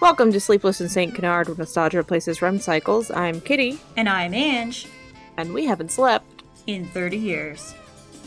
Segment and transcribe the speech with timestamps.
[0.00, 1.14] Welcome to Sleepless in St.
[1.14, 3.10] Canard, where nostalgia replaces REM cycles.
[3.10, 4.86] I'm Kitty, And I'm Ange.
[5.36, 6.42] and we haven't slept.
[6.66, 7.74] In 30 years.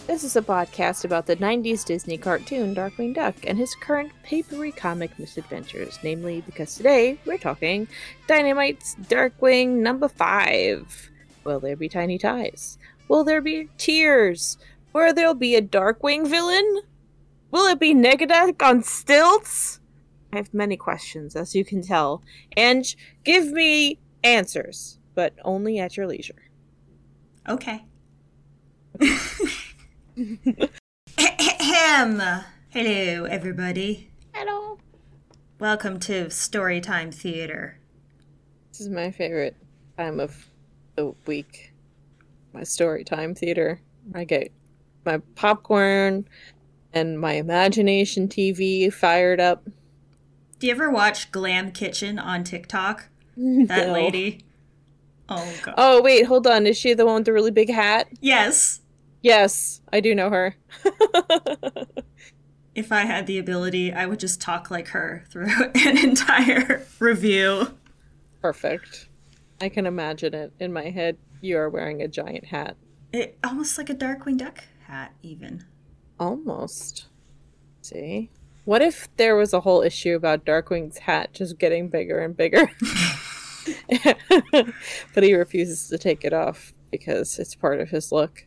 [0.08, 4.72] This is a podcast about the 90s Disney cartoon Darkwing Duck and his current papery
[4.72, 7.88] comic misadventures, namely because today we're talking
[8.28, 11.10] Dynamite's Darkwing number 5.
[11.44, 12.78] Will there be tiny ties?
[13.08, 14.58] Will there be tears?
[14.94, 16.82] Will there'll be a Darkwing villain?
[17.52, 19.79] Will it be Negaduck on stilts?
[20.32, 22.22] I have many questions, as you can tell,
[22.56, 22.86] and
[23.24, 26.44] give me answers, but only at your leisure.
[27.48, 27.84] Okay.
[31.18, 32.44] Ahem.
[32.70, 34.12] Hello, everybody.
[34.34, 34.78] Hello.
[35.58, 37.80] Welcome to Storytime Theater.
[38.72, 39.56] This is my favorite
[39.98, 40.48] time of
[40.96, 41.74] the week.
[42.54, 43.82] My story time theater.
[44.14, 44.52] I get
[45.06, 46.28] my popcorn
[46.94, 49.68] and my imagination TV fired up.
[50.60, 53.10] Do you ever watch Glam Kitchen on TikTok?
[53.38, 53.94] That No.
[53.94, 54.42] lady.
[55.30, 55.76] Oh, God.
[55.78, 56.66] Oh wait, hold on.
[56.68, 58.08] Is she the one with the really big hat?
[58.20, 58.82] Yes.
[59.22, 60.56] Yes, I do know her.
[62.76, 67.78] If I had the ability, I would just talk like her through an entire review.
[68.42, 69.10] Perfect.
[69.60, 71.18] I can imagine it in my head.
[71.42, 72.78] You are wearing a giant hat.
[73.12, 75.66] It almost like a Darkwing Duck hat, even.
[76.22, 77.08] Almost.
[77.82, 78.30] See?
[78.70, 82.70] What if there was a whole issue about Darkwing's hat just getting bigger and bigger?
[85.16, 88.46] but he refuses to take it off because it's part of his look.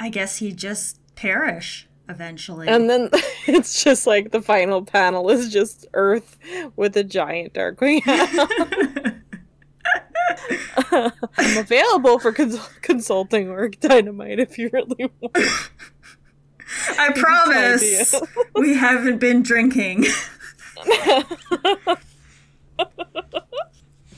[0.00, 2.66] I guess he'd just perish eventually.
[2.66, 3.08] And then
[3.46, 6.38] it's just like the final panel is just Earth
[6.74, 9.20] with a giant Darkwing hat.
[11.38, 15.70] I'm available for cons- consulting work, Dynamite, if you really want.
[16.98, 18.14] I promise
[18.54, 20.06] we haven't been drinking.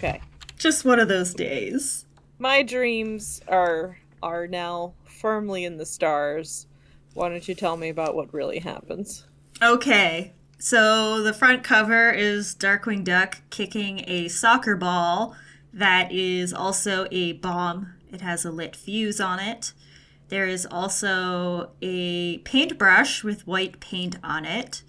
[0.05, 0.21] Okay.
[0.59, 2.05] Just one of those days.
[2.39, 6.67] My dreams are are now firmly in the stars.
[7.15, 9.25] Why don't you tell me about what really happens?
[9.63, 15.37] Okay, so the front cover is Darkwing Duck kicking a soccer ball
[15.73, 17.95] that is also a bomb.
[18.13, 19.73] It has a lit fuse on it.
[20.29, 24.83] There is also a paintbrush with white paint on it.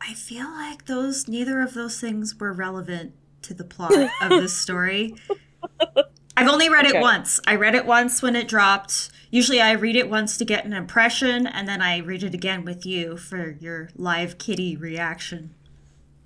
[0.00, 4.56] I feel like those neither of those things were relevant to the plot of this
[4.56, 5.14] story.
[6.36, 6.98] I've only read Okay.
[6.98, 7.40] it once.
[7.46, 9.10] I read it once when it dropped.
[9.30, 12.64] Usually I read it once to get an impression and then I read it again
[12.64, 15.54] with you for your live kitty reaction.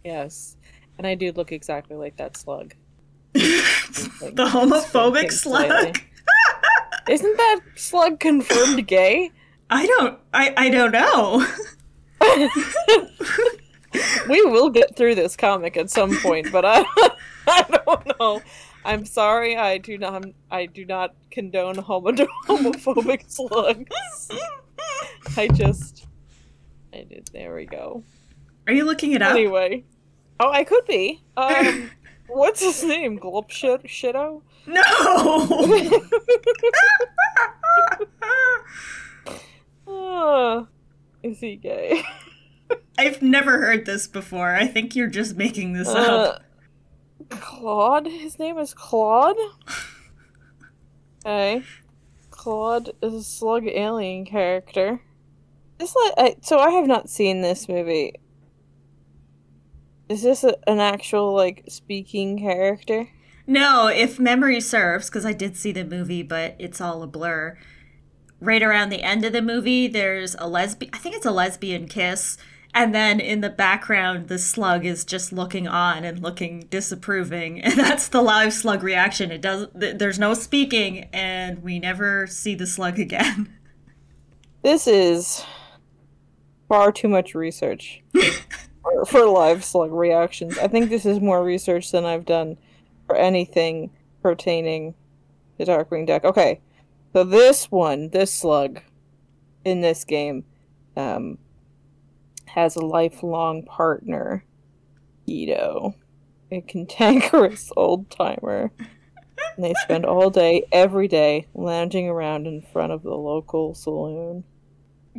[0.05, 0.57] Yes.
[0.97, 2.75] And I do look exactly like that slug.
[3.35, 5.67] The homophobic slug?
[5.69, 6.03] slightly.
[7.09, 9.31] Isn't that slug confirmed gay?
[9.71, 11.47] I don't I, I don't know.
[14.29, 16.85] We will get through this comic at some point, but I,
[17.47, 18.43] I don't know.
[18.85, 22.13] I'm sorry, I do not I do not condone homo-
[22.47, 23.91] homophobic slugs.
[25.37, 26.07] I just
[26.93, 28.03] I did there we go.
[28.67, 29.33] Are you looking it up?
[29.33, 29.85] Anyway.
[30.39, 31.23] Oh, I could be.
[31.37, 31.91] Um
[32.29, 33.19] what's his name?
[33.19, 34.43] Glop shit Shido?
[34.67, 34.83] No.
[39.89, 40.67] Ah,
[41.23, 42.03] is he gay?
[42.99, 44.55] I've never heard this before.
[44.55, 45.93] I think you're just making this Uh,
[46.41, 46.43] up.
[47.31, 48.07] Claude?
[48.07, 49.37] His name is Claude?
[51.25, 51.63] Okay.
[52.31, 55.01] Claude is a slug alien character.
[55.79, 58.15] This like I, so I have not seen this movie.
[60.09, 63.09] Is this a, an actual like speaking character?
[63.47, 67.57] No, if memory serves, because I did see the movie, but it's all a blur.
[68.41, 70.91] Right around the end of the movie, there's a lesbian.
[70.95, 72.37] I think it's a lesbian kiss,
[72.75, 77.75] and then in the background, the slug is just looking on and looking disapproving, and
[77.79, 79.31] that's the live slug reaction.
[79.31, 79.69] It does.
[79.79, 83.53] th- There's no speaking, and we never see the slug again.
[84.63, 85.45] This is
[86.67, 88.03] far too much research
[88.87, 90.59] for, for live slug reactions.
[90.59, 92.57] I think this is more research than I've done
[93.07, 93.91] for anything
[94.23, 94.95] pertaining
[95.59, 96.25] to Darkwing Duck.
[96.25, 96.61] Okay,
[97.13, 98.81] so this one, this slug
[99.65, 100.45] in this game,
[100.97, 101.39] um,
[102.47, 104.45] has a lifelong partner,
[105.27, 105.95] Ito,
[106.51, 108.71] a cantankerous old timer.
[109.57, 114.45] And they spend all day, every day, lounging around in front of the local saloon.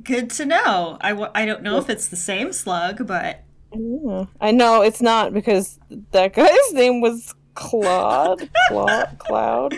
[0.02, 0.98] Good to know.
[1.02, 3.44] I, w- I don't know if it's the same slug, but
[3.74, 4.26] Yeah.
[4.40, 5.80] I know it's not because
[6.12, 8.50] that guy's name was Claude.
[8.70, 9.18] Claude.
[9.20, 9.76] Cloud.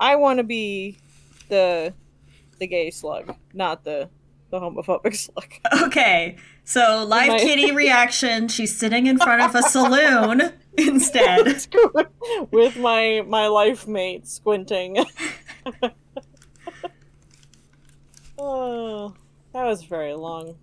[0.00, 0.98] I want to be
[1.48, 1.92] the
[2.58, 4.08] the gay slug, not the
[4.50, 5.52] the homophobic slug.
[5.86, 8.48] Okay, so live My- kitty reaction.
[8.48, 11.66] She's sitting in front of a saloon instead.
[12.50, 15.04] With my my life mate squinting.
[18.38, 19.14] oh,
[19.52, 20.54] that was a very long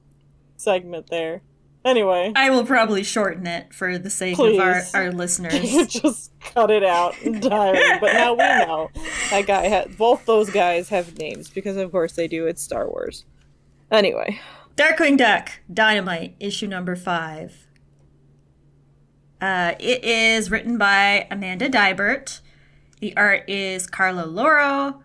[0.57, 1.41] segment there.
[1.85, 5.87] Anyway, I will probably shorten it for the sake of our, our listeners.
[5.87, 7.99] just cut it out entirely.
[8.01, 8.89] But now we know
[9.29, 12.47] that guy had both those guys have names because of course they do.
[12.47, 13.25] It's Star Wars.
[13.91, 14.39] Anyway,
[14.75, 17.67] Darkwing Duck, Dynamite, issue number five.
[19.39, 22.39] Uh, it is written by Amanda Deibert.
[22.99, 25.03] The art is Carlo Lauro.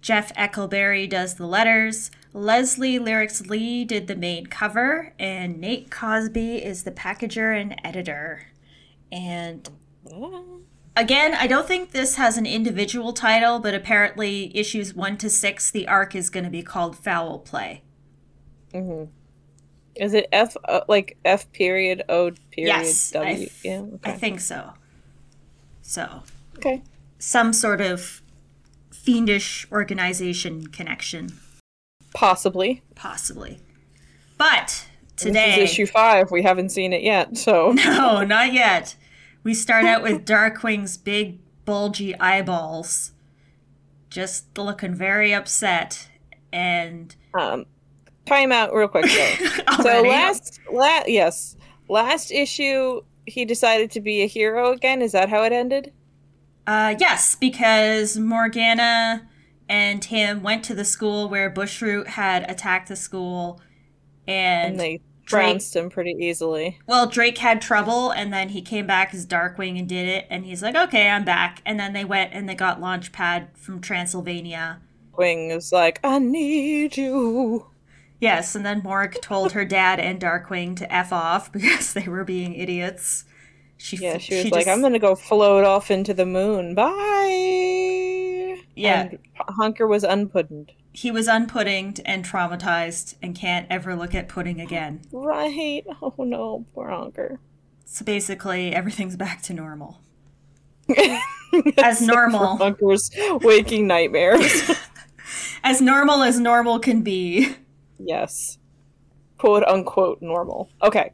[0.00, 2.12] Jeff Eckleberry does the letters.
[2.32, 8.46] Leslie Leirix Li did the main cover, and Nate Cosby is the packager and editor.
[9.10, 9.68] And
[10.96, 15.70] again, I don't think this has an individual title, but apparently, issues one to six,
[15.70, 17.82] the arc is going to be called Foul Play.
[18.72, 19.10] Mm-hmm.
[19.96, 23.46] is it F uh, like F period O period Yes, I W?
[23.46, 23.82] f- yeah.
[24.04, 24.74] I think so.
[25.82, 26.22] So,
[26.58, 26.82] okay.
[27.18, 28.22] some sort of
[28.92, 31.32] fiendish organization connection,
[32.14, 32.82] Possibly.
[32.94, 33.60] possibly.
[34.36, 34.86] But
[35.16, 35.56] today.
[35.56, 36.30] This is issue five.
[36.30, 38.96] We haven't seen it yet, so no, not yet.
[39.42, 43.12] We start out with Darkwing's big, bulgy eyeballs,
[44.10, 46.08] just looking very upset.
[46.52, 47.66] And um,
[48.26, 49.46] time out real quick though.
[49.82, 51.56] so last, la- yes,
[51.88, 55.00] last issue he decided to be a hero again.
[55.00, 55.92] Is that how it ended?
[56.66, 59.28] Uh, yes, because Morgana
[59.70, 63.60] and him went to the school where Bushroot had attacked the school,
[64.26, 66.80] and, And they Drake- him pretty easily.
[66.88, 70.44] well, Drake had trouble, and then he came back as Darkwing and did it, and
[70.44, 74.80] he's like, "Okay, I'm back." And then they went and they got Launchpad from Transylvania.
[75.16, 77.66] Wing is like, I need you.
[78.20, 82.24] Yes, and then Morg told her dad and Darkwing to f off because they were
[82.24, 83.24] being idiots.
[83.76, 86.74] She Yeah, she was like, just- I'm gonna go float off into the moon.
[86.74, 88.26] Bye.
[88.80, 89.02] Yeah.
[89.02, 90.70] And Honker was unpuddinged.
[90.92, 95.02] He was unpuddinged and traumatized and can't ever look at pudding again.
[95.12, 95.84] Right.
[96.02, 97.38] Oh no, poor Honker.
[97.84, 100.00] So basically, everything's back to normal.
[101.78, 102.56] As normal.
[102.58, 103.10] Honker's
[103.42, 104.70] waking nightmares.
[105.62, 107.54] As normal as normal can be.
[107.98, 108.58] yes.
[109.38, 110.70] Quote unquote normal.
[110.82, 111.12] Okay.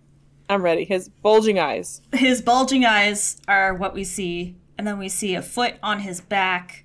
[0.48, 0.84] I'm ready.
[0.84, 2.00] His bulging eyes.
[2.12, 6.20] His bulging eyes are what we see, and then we see a foot on his
[6.20, 6.84] back,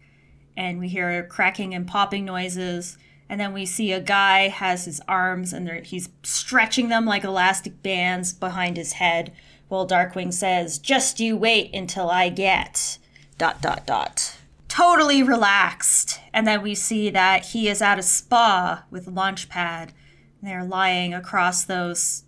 [0.61, 2.95] and we hear cracking and popping noises.
[3.27, 7.81] And then we see a guy has his arms and he's stretching them like elastic
[7.81, 9.33] bands behind his head,
[9.69, 12.99] while Darkwing says, "Just you wait until I get."
[13.39, 14.37] Dot dot dot.
[14.67, 16.19] Totally relaxed.
[16.31, 19.89] And then we see that he is at a spa with Launchpad.
[19.89, 22.25] And they're lying across those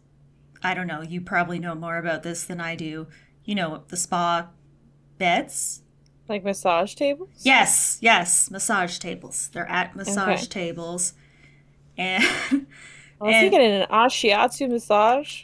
[0.64, 3.08] I don't know, you probably know more about this than I do.
[3.44, 4.48] You know, the spa
[5.20, 5.83] beds?
[6.34, 7.30] Like massage tables?
[7.42, 9.50] Yes, yes, massage tables.
[9.54, 10.46] They're at massage Okay.
[10.48, 11.14] tables.
[11.96, 12.56] And I
[13.20, 15.44] was And- thinking an ashiatsu massage.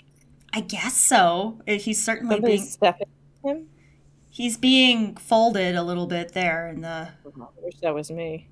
[0.51, 1.61] I guess so.
[1.67, 3.05] Uh, He's certainly being stepping
[3.45, 3.67] him.
[4.31, 8.47] he's being folded a little bit there in the I wish that was me.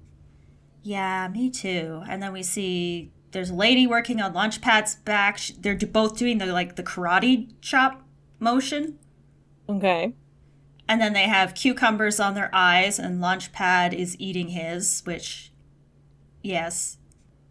[0.84, 2.04] Yeah, me too.
[2.08, 5.40] And then we see there's a lady working on Launchpad's back.
[5.60, 8.04] They're both doing the like the karate chop
[8.40, 9.00] motion.
[9.68, 10.14] Okay.
[10.90, 15.52] And then they have cucumbers on their eyes, and Launchpad is eating his, which,
[16.42, 16.98] yes.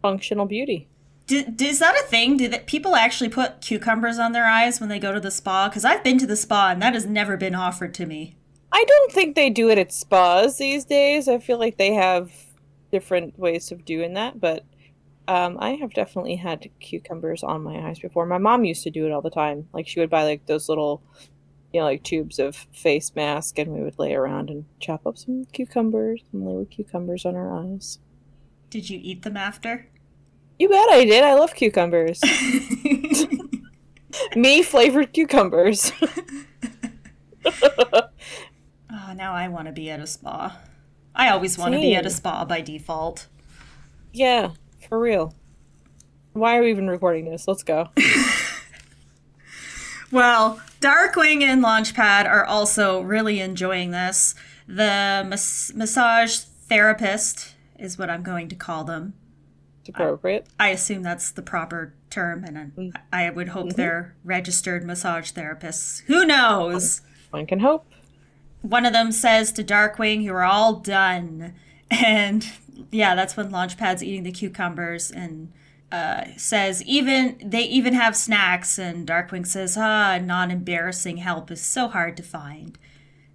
[0.01, 0.89] Functional beauty.
[1.29, 2.37] Is that a thing?
[2.37, 5.67] Do that people actually put cucumbers on their eyes when they go to the spa?
[5.67, 8.37] Because I've been to the spa, and that has never been offered to me.
[8.71, 11.27] I don't think they do it at spas these days.
[11.27, 12.31] I feel like they have
[12.91, 14.65] different ways of doing that, but
[15.27, 18.25] um, I have definitely had cucumbers on my eyes before.
[18.25, 19.67] My mom used to do it all the time.
[19.73, 21.03] Like she would buy like those little,
[21.77, 25.15] you know, like tubes of face mask, and we would lay around and chop up
[25.15, 27.99] some cucumbers and lay with cucumbers on our eyes.
[28.71, 29.87] Did you eat them after?
[30.57, 31.23] You bet I did.
[31.23, 32.19] I love cucumbers.
[34.35, 35.91] Me flavored cucumbers.
[37.45, 38.01] oh,
[39.15, 40.57] now I want to be at a spa.
[41.13, 43.27] I always want to be at a spa by default.
[44.11, 44.53] yeah,
[44.89, 45.35] for real.
[46.33, 47.47] Why are we even recording this?
[47.47, 47.89] Let's go.
[50.11, 54.35] Well, Darkwing and Launchpad are also really enjoying this.
[54.67, 59.13] The mas- massage therapist is what I'm going to call them.
[59.81, 60.47] It's appropriate.
[60.59, 62.89] I assume that's the proper term, and I mm-hmm.
[63.11, 63.77] I would hope mm-hmm.
[63.77, 66.01] they're registered massage therapists.
[66.07, 67.01] Who knows?
[67.31, 67.85] One can hope.
[68.61, 71.53] One of them says to Darkwing, You're all done.
[71.89, 72.45] And
[72.91, 75.53] yeah, that's when Launchpad's eating the cucumbers, and
[75.91, 81.87] uh, says even they even have snacks, and Darkwing says, "Ah, non-embarrassing help is so
[81.87, 82.77] hard to find."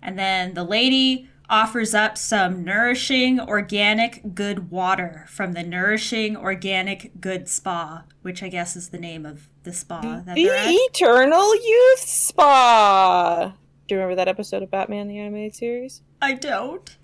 [0.02, 7.20] And then the lady offers up some nourishing organic good water from the Nourishing Organic
[7.20, 10.44] Good Spa, which I guess is the name of the spa that the.
[10.44, 13.54] Eternal Youth Spa.
[13.86, 16.02] Do you remember that episode of Batman the Animated Series?
[16.20, 16.96] I don't.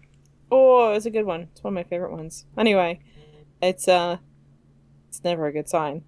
[0.50, 1.48] Oh, it's a good one.
[1.52, 2.46] It's one of my favorite ones.
[2.56, 3.00] Anyway,
[3.60, 4.16] it's uh,
[5.08, 6.02] it's never a good sign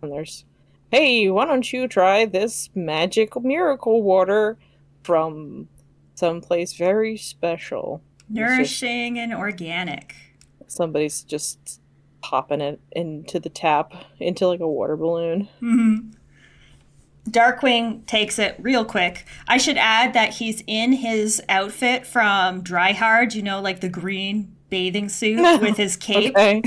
[0.00, 0.44] when there's,
[0.90, 4.58] hey, why don't you try this magic miracle water
[5.02, 5.68] from
[6.14, 8.02] someplace very special?
[8.30, 8.38] It's just-
[8.82, 10.14] Nourishing and organic.
[10.66, 11.80] somebody's just
[12.22, 15.48] popping it into the tap into like a water balloon.
[15.60, 15.96] hmm
[17.28, 19.24] Darkwing takes it real quick.
[19.48, 23.88] I should add that he's in his outfit from Dry Hard, you know, like the
[23.88, 26.62] green bathing suit with his cape, Okay,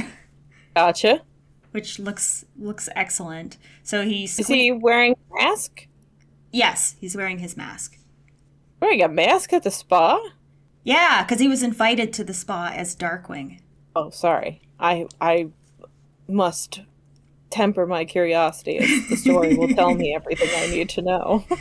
[0.76, 1.22] gotcha.
[1.72, 3.58] Which looks looks excellent.
[3.84, 5.88] So he's Is he wearing a mask?
[6.52, 7.98] yes, he's wearing his mask.
[8.82, 10.20] Wearing a mask at the spa?
[10.84, 13.60] Yeah, because he was invited to the spa as Darkwing.
[13.96, 14.62] Oh, sorry.
[14.80, 15.50] I I
[16.28, 16.82] must
[17.50, 21.46] temper my curiosity as the story will tell me everything I need to know.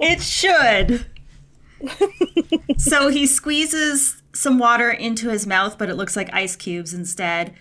[0.00, 1.06] It should.
[2.76, 7.54] so he squeezes some water into his mouth, but it looks like ice cubes instead.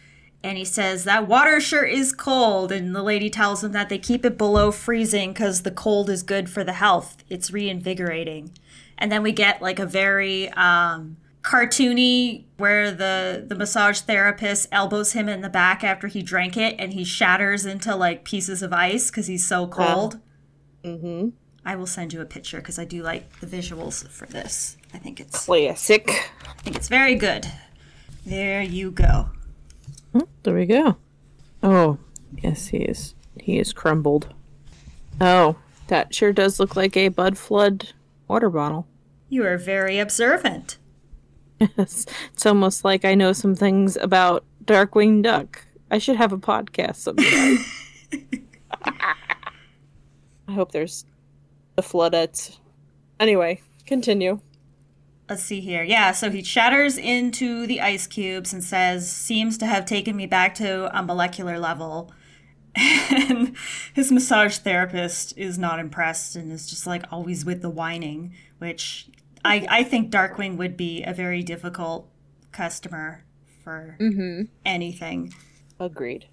[0.46, 2.72] And he says, That water sure is cold.
[2.72, 6.22] And the lady tells him that they keep it below freezing because the cold is
[6.22, 7.24] good for the health.
[7.30, 8.52] It's reinvigorating.
[8.96, 15.14] And then we get like a very um, cartoony where the, the massage therapist elbows
[15.14, 18.72] him in the back after he drank it and he shatters into like pieces of
[18.72, 20.20] ice because he's so cold.
[20.84, 21.30] mm-hmm.
[21.66, 24.78] I will send you a picture because I do like the visuals for this.
[24.94, 26.08] I think it's Classic.
[26.48, 27.48] I think it's very good.
[28.24, 29.32] There you go.
[30.16, 30.32] Mm-hmm.
[30.44, 30.96] There we go.
[31.62, 31.98] Oh,
[32.42, 33.16] yes, he is.
[33.40, 34.34] He is crumbled.
[35.20, 35.58] Oh,
[35.88, 37.90] that sure does look like a Bud Flood
[38.28, 38.88] water bottle.
[39.30, 40.78] You are very observant.
[41.60, 45.66] Yes, it's almost like I know some things about Darkwing Duck.
[45.92, 47.58] I should have a podcast sometime.
[50.48, 51.06] I hope there's
[51.76, 52.58] the floodettes.
[53.20, 54.40] Anyway, continue.
[55.30, 55.84] Let's see here.
[55.84, 60.28] Yeah, so he shatters into the ice cubes and says, seems to have taken me
[60.28, 62.12] back to a molecular level.
[62.78, 63.56] And
[63.94, 69.08] his massage therapist is not impressed and is just like always with the whining, which
[69.46, 72.10] I, I think Darkwing would be a very difficult
[72.52, 73.24] customer
[73.64, 74.44] for mm-hmm.
[74.66, 75.34] anything.
[75.80, 76.28] Agreed.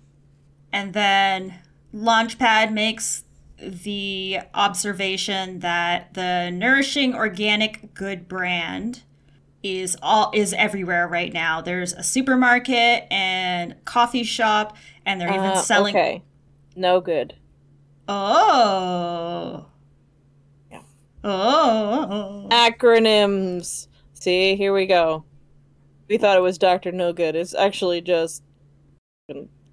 [0.72, 1.60] And then
[1.94, 3.24] Launchpad makes
[3.62, 9.02] the observation that the nourishing organic good brand
[9.62, 11.60] is all is everywhere right now.
[11.60, 14.76] There's a supermarket and coffee shop
[15.06, 16.22] and they're even Uh, selling Okay.
[16.74, 17.34] No good.
[18.08, 19.66] Oh.
[20.70, 20.82] Yeah.
[21.22, 22.48] Oh.
[22.50, 23.86] Acronyms.
[24.14, 25.24] See, here we go.
[26.08, 26.92] We thought it was Dr.
[26.92, 27.36] No Good.
[27.36, 28.42] It's actually just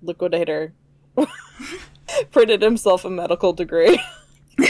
[0.01, 0.73] liquidator.
[2.31, 3.99] Printed himself a medical degree.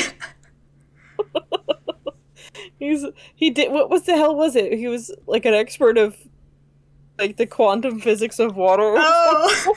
[2.79, 3.05] He's
[3.35, 4.73] he did what was the hell was it?
[4.73, 6.15] He was like an expert of
[7.17, 8.95] like the quantum physics of water.
[8.97, 9.75] Oh.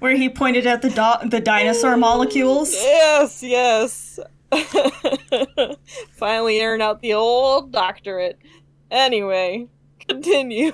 [0.00, 2.74] Where he pointed out the do- the dinosaur mm, molecules.
[2.74, 4.18] Yes, yes.
[6.16, 8.38] Finally airing out the old doctorate.
[8.90, 9.68] Anyway,
[10.06, 10.72] continue.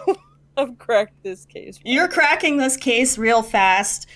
[0.57, 1.79] I've cracked this case.
[1.85, 4.09] You're cracking this case real fast.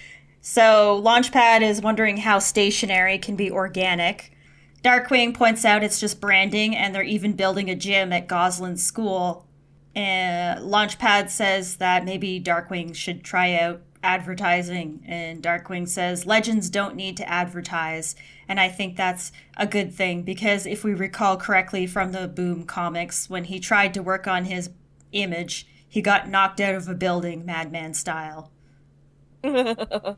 [0.44, 4.36] So, Launchpad is wondering how stationary can be organic.
[4.82, 9.46] Darkwing points out it's just branding, and they're even building a gym at Gosalyn's school.
[9.94, 16.96] And Launchpad says that maybe Darkwing should try out advertising, and Darkwing says legends don't
[16.96, 18.16] need to advertise.
[18.48, 22.64] And I think that's a good thing because if we recall correctly from the Boom
[22.64, 24.70] comics, when he tried to work on his
[25.12, 28.50] image, he got knocked out of a building, Madman style.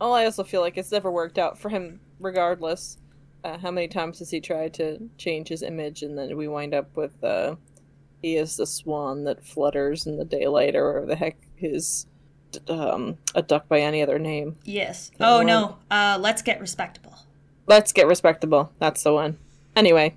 [0.00, 2.98] well, I also feel like it's never worked out for him, regardless.
[3.42, 6.74] Uh, how many times has he tried to change his image, and then we wind
[6.74, 7.56] up with uh,
[8.20, 12.06] he is the swan that flutters in the daylight, or whatever the heck his
[12.68, 14.56] um, a duck by any other name.
[14.64, 15.10] Yes.
[15.20, 15.78] Oh no.
[15.90, 17.14] Uh, let's get respectable.
[17.66, 18.72] Let's get respectable.
[18.78, 19.38] That's the one.
[19.76, 20.16] Anyway,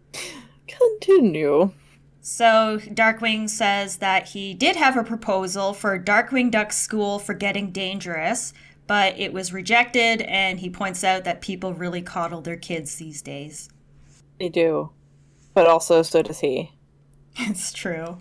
[0.68, 1.72] continue.
[2.26, 7.70] So Darkwing says that he did have a proposal for Darkwing Duck School for Getting
[7.70, 8.54] Dangerous,
[8.86, 13.20] but it was rejected, and he points out that people really coddle their kids these
[13.20, 13.68] days.
[14.40, 14.88] They do,
[15.52, 16.72] but also so does he.
[17.36, 18.16] It's true.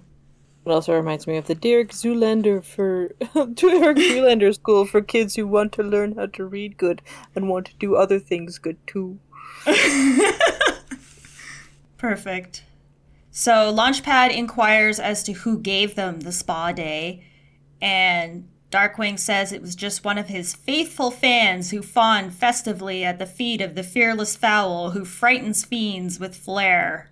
[0.65, 3.07] It also reminds me of the Derek Zoolander for
[3.53, 7.01] Derek Zoolander School for kids who want to learn how to read good
[7.38, 9.17] and want to do other things good too.
[11.98, 12.63] Perfect.
[13.36, 17.24] So Launchpad inquires as to who gave them the spa day,
[17.82, 23.18] and Darkwing says it was just one of his faithful fans who fawn festively at
[23.18, 27.10] the feet of the fearless fowl who frightens fiends with flair.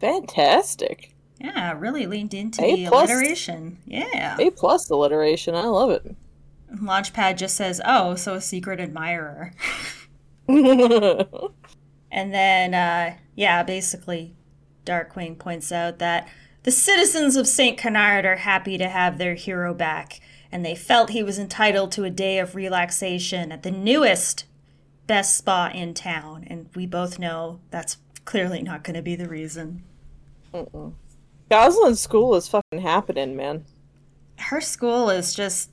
[0.00, 1.14] Fantastic.
[1.38, 3.08] Yeah, really leaned into A the plus.
[3.08, 3.78] alliteration.
[3.86, 4.36] Yeah.
[4.40, 5.54] A plus alliteration.
[5.54, 6.16] I love it.
[6.74, 9.52] Launchpad just says, "Oh, so a secret admirer."
[12.10, 14.34] And then, uh, yeah, basically,
[14.88, 16.28] Darkwing points out that
[16.62, 17.78] the citizens of St.
[17.78, 22.04] Canard are happy to have their hero back, and they felt he was entitled to
[22.04, 24.44] a day of relaxation at the newest
[25.06, 26.44] best spa in town.
[26.46, 29.82] And we both know that's clearly not going to be the reason.
[31.50, 33.64] Gosalyn's School is fucking happening, man.
[34.38, 35.70] Her school is just.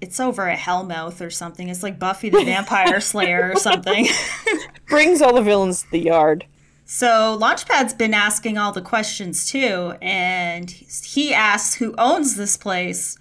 [0.00, 1.68] It's over a hellmouth or something.
[1.68, 4.06] It's like Buffy the Vampire Slayer or something.
[4.88, 6.46] Brings all the villains to the yard.
[6.90, 13.18] So Launchpad's been asking all the questions too, and he asks who owns this place.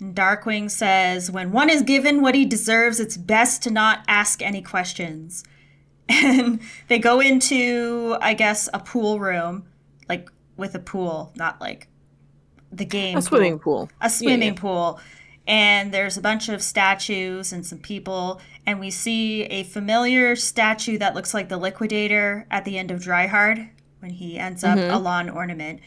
[0.00, 4.42] And Darkwing says, when one is given what he deserves, it's best to not ask
[4.42, 5.44] any questions.
[6.08, 9.64] And they go into, I guess, a pool room,
[10.08, 11.86] like with a pool, not like
[12.72, 13.16] the game.
[13.16, 13.88] A swimming pool.
[14.02, 15.00] A swimming pool.
[15.46, 18.40] And there's a bunch of statues and some people.
[18.66, 23.02] And we see a familiar statue that looks like the liquidator at the end of
[23.02, 23.68] Dry Hard
[24.00, 24.90] when he ends up mm-hmm.
[24.90, 25.80] a lawn ornament.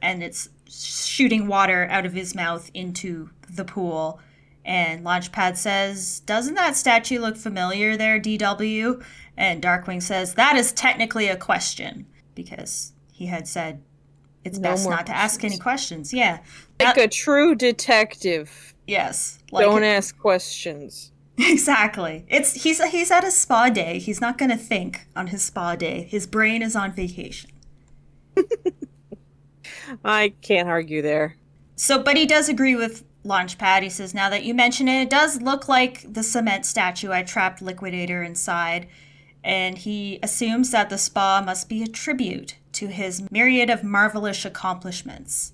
[0.00, 4.20] And it's shooting water out of his mouth into the pool.
[4.64, 9.02] And Launchpad says, Doesn't that statue look familiar there, DW?
[9.36, 12.06] And Darkwing says, That is technically a question.
[12.34, 13.82] Because he had said
[14.44, 16.12] it's No best not to ask any questions.
[16.12, 16.40] Yeah.
[16.78, 18.74] Like a true detective.
[18.86, 19.38] Yes.
[19.50, 21.09] Like Don't ask questions.
[21.42, 22.24] Exactly.
[22.28, 23.98] It's he's he's at a spa day.
[23.98, 26.02] He's not going to think on his spa day.
[26.02, 27.50] His brain is on vacation.
[30.04, 31.36] I can't argue there.
[31.76, 33.82] So, but he does agree with Launchpad.
[33.82, 37.22] He says, "Now that you mention it, it does look like the cement statue I
[37.22, 38.86] trapped Liquidator inside."
[39.42, 44.44] And he assumes that the spa must be a tribute to his myriad of marvelous
[44.44, 45.52] accomplishments,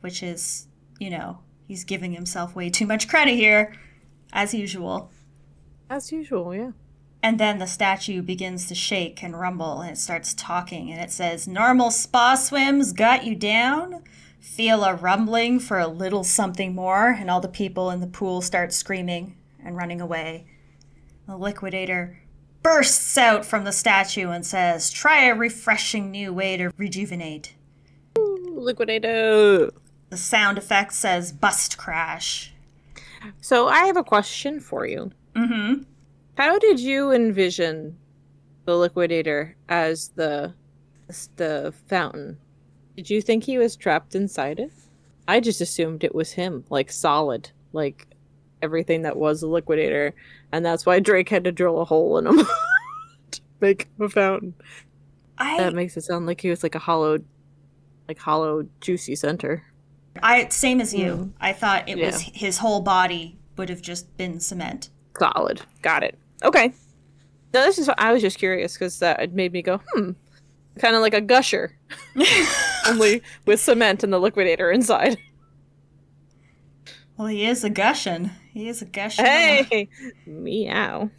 [0.00, 0.66] which is,
[0.98, 1.38] you know,
[1.68, 3.72] he's giving himself way too much credit here,
[4.32, 5.12] as usual.
[5.90, 6.70] As usual, yeah.
[7.20, 11.10] And then the statue begins to shake and rumble and it starts talking and it
[11.10, 14.04] says, Normal spa swims got you down?
[14.38, 17.08] Feel a rumbling for a little something more?
[17.08, 20.46] And all the people in the pool start screaming and running away.
[21.26, 22.20] The liquidator
[22.62, 27.54] bursts out from the statue and says, Try a refreshing new way to rejuvenate.
[28.16, 29.72] Liquidator.
[30.08, 32.54] The sound effect says, Bust crash.
[33.40, 35.10] So I have a question for you.
[35.34, 35.82] Mm hmm.
[36.36, 37.96] How did you envision
[38.64, 40.54] the liquidator as the
[41.36, 42.38] the fountain?
[42.96, 44.72] Did you think he was trapped inside it?
[45.28, 48.06] I just assumed it was him, like solid, like
[48.62, 50.14] everything that was a liquidator,
[50.52, 52.38] and that's why Drake had to drill a hole in him
[53.30, 54.54] to make a fountain.
[55.38, 57.18] I, That makes it sound like he was like a hollow,
[58.08, 59.64] like hollow, juicy center.
[60.22, 61.12] I same as you.
[61.12, 61.32] Mm.
[61.40, 64.90] I thought it was his whole body would have just been cement.
[65.20, 65.60] Solid.
[65.82, 66.18] Got it.
[66.42, 66.72] Okay.
[67.52, 67.90] No, this is.
[67.98, 70.12] I was just curious because that made me go, hmm.
[70.78, 71.76] Kind of like a gusher,
[72.88, 75.18] only with cement and the liquidator inside.
[77.18, 78.30] Well, he is a gushin.
[78.54, 79.26] He is a gushin.
[79.26, 79.88] Hey,
[80.24, 81.10] meow.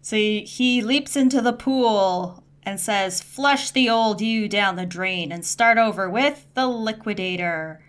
[0.00, 4.86] So he, he leaps into the pool and says, Flush the old you down the
[4.86, 7.82] drain and start over with the liquidator.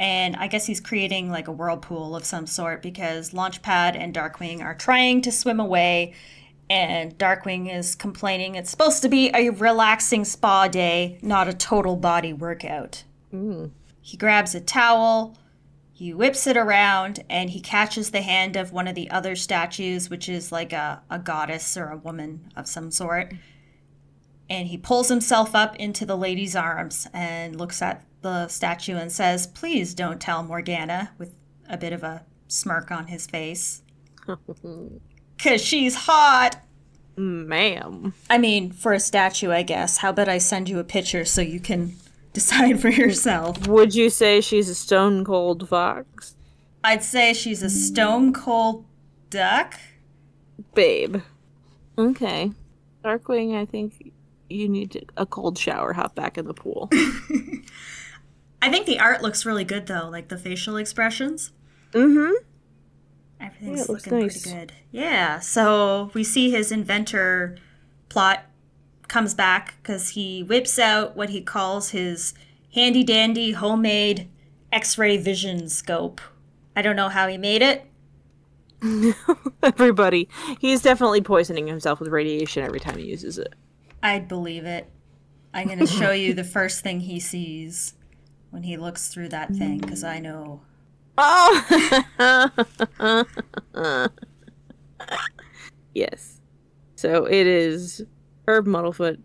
[0.00, 4.64] And I guess he's creating like a whirlpool of some sort because Launchpad and Darkwing
[4.64, 6.14] are trying to swim away.
[6.70, 11.96] And Darkwing is complaining it's supposed to be a relaxing spa day, not a total
[11.96, 13.04] body workout.
[13.30, 13.72] Mm.
[14.00, 15.36] He grabs a towel,
[15.92, 20.08] he whips it around, and he catches the hand of one of the other statues,
[20.08, 23.34] which is like a, a goddess or a woman of some sort.
[24.48, 29.10] And he pulls himself up into the lady's arms and looks at the statue and
[29.10, 31.34] says, Please don't tell Morgana, with
[31.68, 33.82] a bit of a smirk on his face.
[35.36, 36.60] Because she's hot.
[37.16, 38.12] Ma'am.
[38.28, 39.96] I mean, for a statue, I guess.
[39.96, 41.96] How about I send you a picture so you can
[42.34, 43.66] decide for yourself?
[43.66, 46.36] Would you say she's a stone cold fox?
[46.84, 48.84] I'd say she's a stone cold
[49.30, 49.76] duck.
[50.74, 51.22] Babe.
[51.96, 52.52] Okay.
[53.02, 54.12] Darkwing, I think
[54.50, 55.94] you need a cold shower.
[55.94, 56.90] Hop back in the pool.
[58.62, 61.52] I think the art looks really good though, like the facial expressions.
[61.92, 62.34] Mm-hmm.
[63.40, 64.42] Everything's Yeah, looking nice.
[64.42, 64.72] pretty good.
[64.90, 65.38] Yeah.
[65.40, 67.56] So we see his inventor
[68.08, 68.44] plot
[69.08, 72.34] comes back because he whips out what he calls his
[72.74, 74.28] handy dandy homemade
[74.72, 76.20] X-ray vision scope.
[76.76, 77.86] I don't know how he made it.
[79.62, 80.28] Everybody.
[80.60, 83.54] He's definitely poisoning himself with radiation every time he uses it.
[84.02, 84.88] I'd believe it.
[85.52, 87.94] I'm going to show you the first thing he sees
[88.50, 90.60] when he looks through that thing because I know.
[91.18, 92.50] Oh!
[95.94, 96.40] yes.
[96.96, 98.02] So it is
[98.46, 99.18] Herb Muddlefoot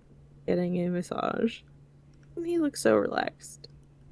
[0.47, 1.59] getting a massage.
[2.43, 3.67] He looks so relaxed.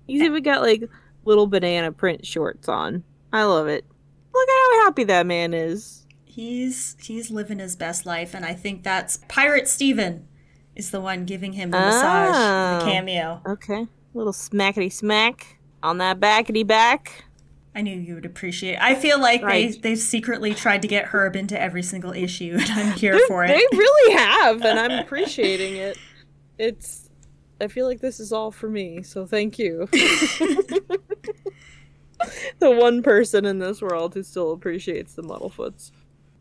[0.08, 0.84] He's even got like
[1.26, 3.04] little banana print shorts on.
[3.32, 3.86] I love it.
[4.34, 6.06] Look at how happy that man is.
[6.26, 10.28] He's he's living his best life, and I think that's Pirate Steven
[10.76, 12.90] is the one giving him the massage, the Oh.
[12.92, 13.42] cameo.
[13.46, 13.88] Okay.
[14.14, 17.26] Little smackety smack on that backety back.
[17.76, 18.74] I knew you would appreciate.
[18.74, 18.82] It.
[18.82, 19.72] I feel like Right.
[19.72, 23.26] they they've secretly tried to get Herb into every single issue, and I'm here They-
[23.28, 23.48] for it.
[23.48, 25.98] They really have, and I'm appreciating it.
[26.60, 27.10] It's.
[27.62, 29.88] I feel like this is all for me, so thank you.
[32.60, 35.92] the one person in this world who still appreciates the Muddlefoots.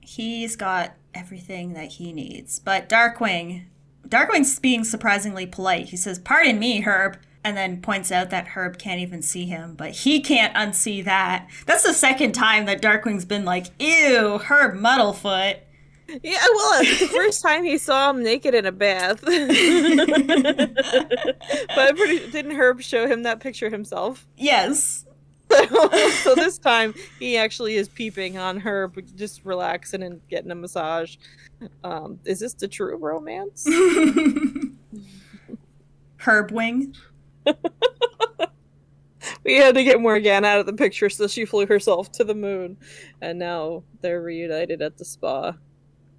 [0.01, 2.59] He's got everything that he needs.
[2.59, 3.65] But Darkwing,
[4.09, 5.91] Darkwing's being surprisingly polite.
[5.91, 9.75] He says, "Pardon me, Herb." And then points out that Herb can't even see him,
[9.75, 11.49] but he can't unsee that.
[11.67, 15.57] That's the second time that Darkwing's been like, "Ew, Herb Muddlefoot."
[16.23, 19.21] Yeah, well, it's the first time he saw him naked in a bath.
[19.25, 19.37] but
[21.97, 24.27] pretty, didn't Herb show him that picture himself?
[24.37, 25.07] Yes.
[26.23, 31.17] so this time he actually is peeping on Herb, just relaxing and getting a massage.
[31.85, 33.67] Um, is this the true romance?
[36.21, 36.97] Herbwing.
[39.45, 42.35] we had to get Morgana out of the picture, so she flew herself to the
[42.35, 42.77] moon,
[43.21, 45.55] and now they're reunited at the spa.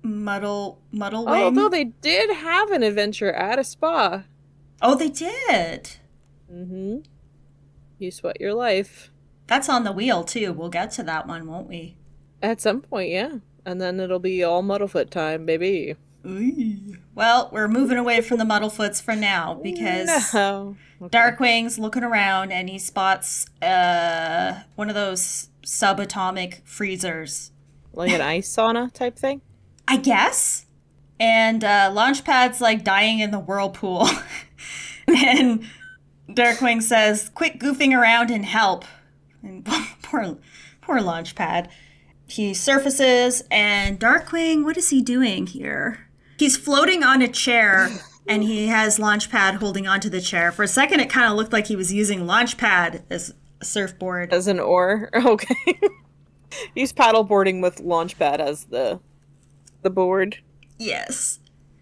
[0.01, 1.29] Muddle Muddlewing.
[1.29, 4.23] Oh, although they did have an adventure at a spa.
[4.81, 5.97] oh, they did.
[6.51, 6.97] Mm-hmm.
[7.99, 9.12] You sweat your life
[9.47, 10.51] That's on the wheel too.
[10.51, 11.95] We'll get to that one, won't we?
[12.41, 15.95] at some point, yeah, and then it'll be all Muddlefoot time, baby.
[16.25, 16.97] Ooh.
[17.15, 20.75] Well, we're moving away from the Muddlefoots for now because no.
[21.03, 21.17] Okay.
[21.17, 27.51] Darkwing's looking around and he spots uh one of those subatomic freezers.
[27.93, 29.41] like an ice sauna type thing.
[29.87, 30.65] I guess.
[31.19, 34.09] And uh, Launchpad's like dying in the whirlpool.
[35.07, 35.65] and
[36.29, 38.85] Darkwing says, Quit goofing around and help.
[39.41, 39.65] And
[40.01, 40.37] poor,
[40.81, 41.69] poor Launchpad.
[42.27, 46.07] He surfaces, and Darkwing, what is he doing here?
[46.37, 47.89] He's floating on a chair,
[48.27, 50.51] and he has Launchpad holding onto the chair.
[50.51, 54.33] For a second, it kind of looked like he was using Launchpad as a surfboard.
[54.33, 55.09] As an oar.
[55.25, 55.79] Okay.
[56.75, 58.99] He's paddleboarding with Launchpad as the
[59.81, 60.38] the board.
[60.77, 61.39] Yes.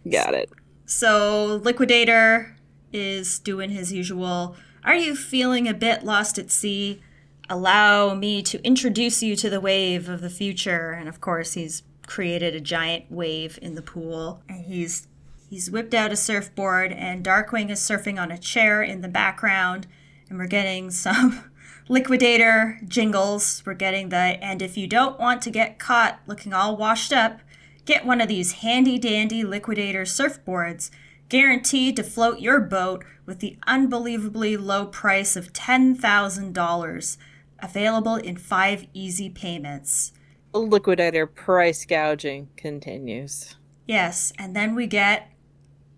[0.09, 0.49] Got it.
[0.85, 2.57] So Liquidator
[2.93, 4.55] is doing his usual.
[4.83, 7.01] Are you feeling a bit lost at sea?
[7.49, 10.91] Allow me to introduce you to the wave of the future.
[10.91, 14.41] And of course, he's created a giant wave in the pool.
[14.49, 15.07] And he's
[15.51, 19.85] he's whipped out a surfboard, and Darkwing is surfing on a chair in the background.
[20.27, 21.51] And we're getting some
[21.87, 23.61] Liquidator jingles.
[23.63, 27.41] We're getting the and if you don't want to get caught looking all washed up,
[27.85, 30.91] Get one of these handy dandy liquidator surfboards,
[31.29, 37.17] guaranteed to float your boat with the unbelievably low price of $10,000.
[37.59, 40.13] Available in five easy payments.
[40.53, 43.55] Liquidator price gouging continues.
[43.87, 45.30] Yes, and then we get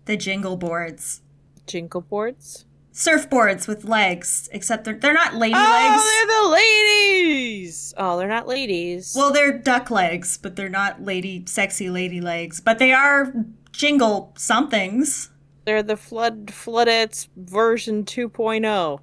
[0.04, 1.22] the jingle boards.
[1.66, 2.66] Jingle boards.
[2.92, 5.66] Surfboards with legs, except they're, they're not lady legs.
[5.66, 6.04] Oh, legs.
[6.04, 7.94] they're the ladies.
[7.96, 9.14] Oh, they're not ladies.
[9.16, 12.60] Well, they're duck legs, but they're not lady, sexy lady legs.
[12.60, 13.32] But they are
[13.72, 15.30] jingle somethings.
[15.64, 18.28] they're the flood floodettes version oh.
[18.28, 19.00] 2.0.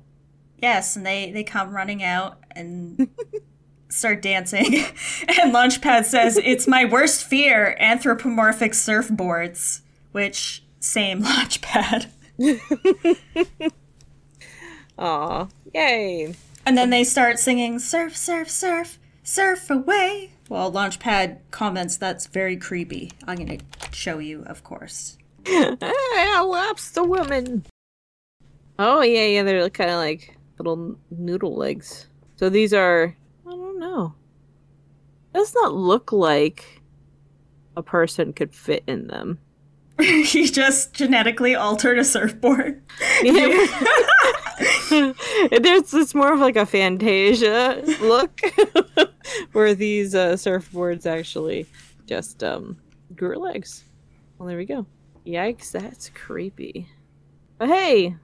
[0.61, 3.09] Yes, and they they come running out and
[3.89, 4.75] start dancing.
[5.27, 12.07] and Launchpad says, "It's my worst fear: anthropomorphic surfboards." Which same Launchpad.
[14.97, 16.35] Aw, yay.
[16.65, 22.57] And then they start singing, "Surf, surf, surf, surf away." Well, Launchpad comments, "That's very
[22.57, 23.59] creepy." I'm gonna
[23.91, 25.17] show you, of course.
[25.45, 27.65] I Ah, lobster woman.
[28.77, 32.07] Oh yeah, yeah, they're kind of like little noodle legs.
[32.35, 33.15] So these are,
[33.47, 34.15] I don't know.
[35.33, 36.81] Does not look like
[37.77, 39.39] a person could fit in them.
[40.25, 42.81] he just genetically altered a surfboard.
[44.89, 48.41] There's it's more of like a Fantasia look,
[49.53, 51.65] where these uh, surfboards actually
[52.05, 52.77] just um,
[53.15, 53.83] grew legs.
[54.37, 54.85] Well, there we go.
[55.25, 56.87] Yikes, that's creepy.
[57.57, 58.15] But hey,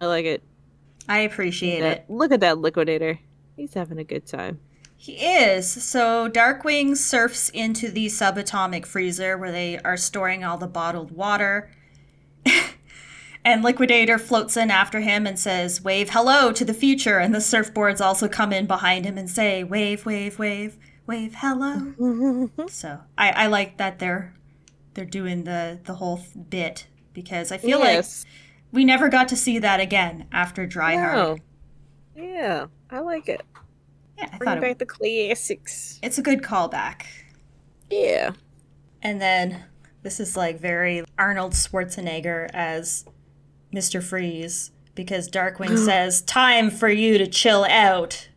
[0.00, 0.42] I like it.
[1.08, 2.04] I appreciate it.
[2.08, 3.18] Look at that liquidator.
[3.56, 4.60] He's having a good time.
[5.02, 5.66] He is.
[5.66, 11.70] So Darkwing surfs into the subatomic freezer where they are storing all the bottled water.
[13.46, 17.16] and Liquidator floats in after him and says, Wave hello to the future.
[17.16, 22.50] And the surfboards also come in behind him and say, Wave, wave, wave, wave hello.
[22.68, 24.34] so I, I like that they're
[24.92, 28.26] they're doing the, the whole bit because I feel yes.
[28.26, 28.32] like
[28.70, 31.38] we never got to see that again after Dry No.
[32.14, 33.40] Yeah, I like it.
[34.20, 35.98] Yeah, I Bring thought it, back the classics.
[36.02, 37.02] it's a good callback.
[37.90, 38.32] Yeah.
[39.02, 39.64] And then
[40.02, 43.04] this is like very Arnold Schwarzenegger as
[43.74, 44.02] Mr.
[44.02, 48.28] Freeze because Darkwing says, "Time for you to chill out."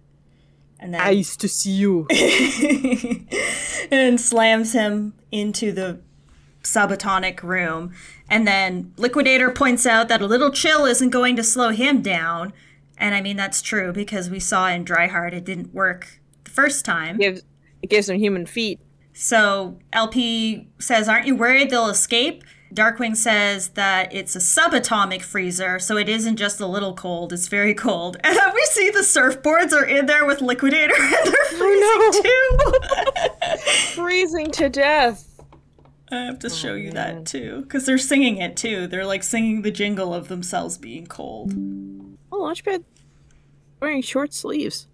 [0.79, 2.07] And then Nice to see you.
[3.91, 6.01] and slams him into the
[6.61, 7.93] subatomic room.
[8.29, 12.51] And then Liquidator points out that a little chill isn't going to slow him down.
[12.97, 16.51] And I mean that's true because we saw in Dry Hard it didn't work the
[16.51, 17.17] first time.
[17.17, 17.43] gives
[17.81, 18.79] it gives them human feet.
[19.13, 22.43] So LP says, Aren't you worried they'll escape?
[22.73, 27.47] Darkwing says that it's a subatomic freezer, so it isn't just a little cold, it's
[27.47, 28.17] very cold.
[28.23, 32.73] And then we see the surfboards are in there with Liquidator and they're freezing too.
[33.93, 35.29] Freezing to death.
[36.09, 37.17] I have to show oh, you man.
[37.17, 38.87] that too, because they're singing it too.
[38.87, 41.53] They're like singing the jingle of themselves being cold.
[42.33, 42.83] Oh, Launchpad
[43.79, 44.87] wearing short sleeves.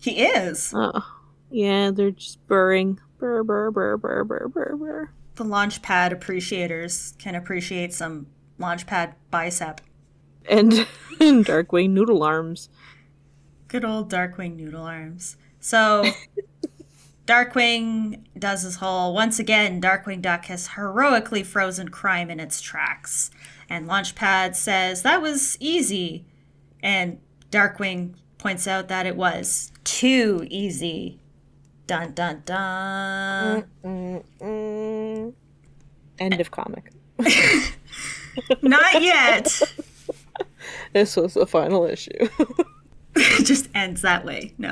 [0.00, 0.74] He is.
[0.76, 1.02] Oh.
[1.50, 3.00] Yeah, they're just burring.
[3.16, 5.10] Burr, burr, burr, burr, burr, burr, burr.
[5.36, 8.26] The Launchpad appreciators can appreciate some
[8.60, 9.80] Launchpad bicep.
[10.46, 10.72] And,
[11.20, 12.68] and Darkwing noodle arms.
[13.68, 15.38] Good old Darkwing noodle arms.
[15.60, 16.04] So,
[17.26, 19.14] Darkwing does his whole.
[19.14, 23.30] Once again, Darkwing Duck has heroically frozen crime in its tracks.
[23.70, 26.26] And Launchpad says that was easy.
[26.82, 27.18] And
[27.50, 31.18] Darkwing points out that it was too easy.
[31.86, 33.64] Dun dun dun.
[33.84, 35.32] Mm-mm.
[36.18, 36.92] End of comic.
[38.62, 39.60] Not yet.
[40.92, 42.10] This was the final issue.
[43.14, 44.54] it just ends that way.
[44.58, 44.70] No.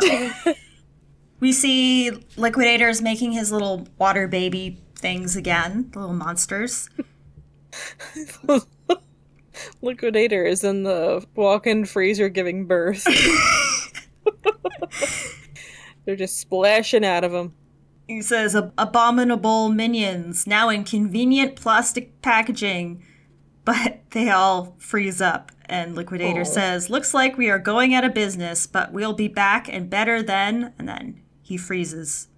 [1.41, 6.89] we see Liquidator's making his little water baby things again, the little monsters.
[9.83, 13.07] Liquidator is in the walk-in freezer giving birth.
[16.05, 17.55] They're just splashing out of him.
[18.07, 23.03] He says, "Ab- abominable minions, now in convenient plastic packaging.
[23.65, 25.51] But they all freeze up.
[25.69, 29.69] And Liquidator says, looks like we are going out of business, but we'll be back
[29.69, 30.73] and better then.
[30.79, 32.29] And then he freezes.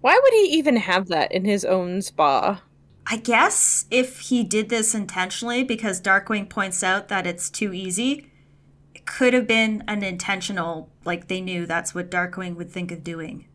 [0.00, 2.60] Why would he even have that in his own spa?
[3.06, 8.30] I guess if he did this intentionally, because Darkwing points out that it's too easy,
[8.94, 13.04] it could have been an intentional, like they knew that's what Darkwing would think of
[13.04, 13.46] doing.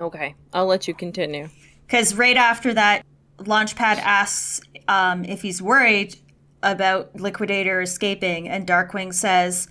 [0.00, 1.48] Okay, I'll let you continue.
[1.86, 3.04] Because right after that,
[3.38, 6.16] Launchpad asks um, if he's worried
[6.62, 9.68] about Liquidator escaping, and Darkwing says,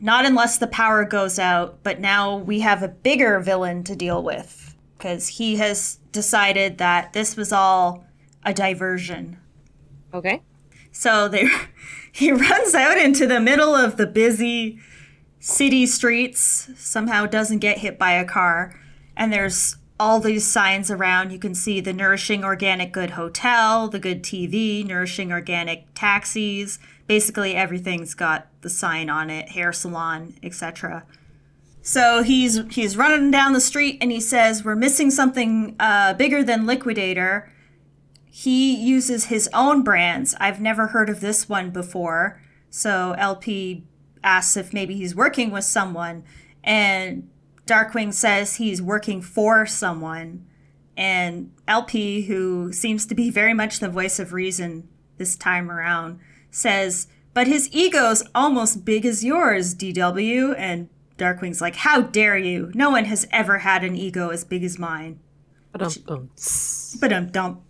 [0.00, 4.22] Not unless the power goes out, but now we have a bigger villain to deal
[4.22, 4.76] with.
[4.96, 8.04] Because he has decided that this was all
[8.44, 9.38] a diversion.
[10.12, 10.42] Okay.
[10.92, 11.48] So they,
[12.12, 14.80] he runs out into the middle of the busy
[15.40, 18.78] city streets, somehow doesn't get hit by a car,
[19.16, 21.32] and there's all these signs around.
[21.32, 26.78] You can see the Nourishing Organic Good Hotel, the Good TV, Nourishing Organic Taxis.
[27.06, 31.04] Basically, everything's got the sign on it, hair salon, etc.
[31.88, 36.42] So he's he's running down the street and he says, "We're missing something uh, bigger
[36.42, 37.50] than Liquidator."
[38.38, 40.32] he uses his own brands.
[40.38, 42.40] I've never heard of this one before.
[42.70, 43.84] So LP
[44.22, 46.22] asks if maybe he's working with someone,
[46.62, 47.28] and
[47.66, 50.46] Darkwing says he's working for someone.
[50.96, 56.20] And LP, who seems to be very much the voice of reason this time around,
[56.52, 60.54] says, But his ego's almost big as yours, DW.
[60.56, 62.70] And Darkwing's like, How dare you?
[62.74, 65.20] No one has ever had an ego as big as mine.
[67.00, 67.62] But um dump.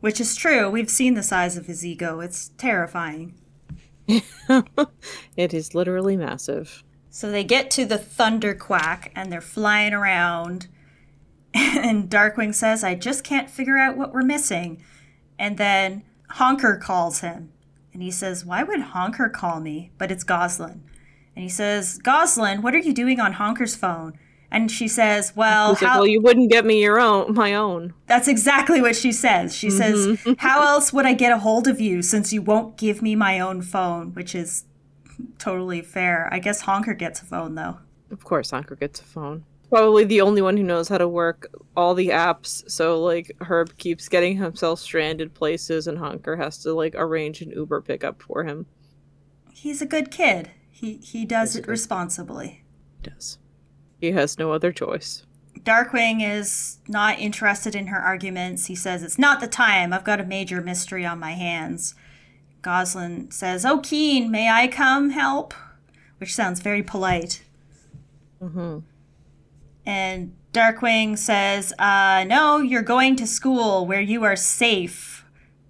[0.00, 0.68] Which is true.
[0.68, 2.20] We've seen the size of his ego.
[2.20, 3.34] It's terrifying.
[4.08, 6.84] it is literally massive.
[7.10, 10.68] So they get to the Thunder Quack and they're flying around.
[11.54, 14.82] And Darkwing says, I just can't figure out what we're missing.
[15.38, 17.50] And then Honker calls him.
[17.94, 19.90] And he says, Why would Honker call me?
[19.96, 20.80] But it's Gosalyn.
[21.36, 24.18] And he says, Gosalyn, what are you doing on Honker's phone?
[24.50, 27.94] And she says, "Well, He's like, well, you wouldn't get me your own, my own."
[28.06, 29.54] That's exactly what she says.
[29.54, 30.14] She mm-hmm.
[30.24, 33.16] says, "How else would I get a hold of you since you won't give me
[33.16, 34.64] my own phone?" Which is
[35.38, 36.28] totally fair.
[36.32, 37.78] I guess Honker gets a phone though.
[38.10, 39.44] Of course, Honker gets a phone.
[39.68, 42.70] Probably the only one who knows how to work all the apps.
[42.70, 47.50] So like Herb keeps getting himself stranded places, and Honker has to like arrange an
[47.50, 48.66] Uber pickup for him.
[49.52, 50.52] He's a good kid.
[50.76, 52.62] He he does it responsibly.
[53.02, 53.38] He does.
[53.98, 55.24] He has no other choice.
[55.60, 58.66] Darkwing is not interested in her arguments.
[58.66, 59.94] He says, It's not the time.
[59.94, 61.94] I've got a major mystery on my hands.
[62.60, 65.54] Gosalyn says, Oh, Keen, may I come help?
[66.18, 67.42] Which sounds very polite.
[68.42, 68.80] Mm-hmm.
[69.86, 75.24] And Darkwing says, uh, No, you're going to school where you are safe.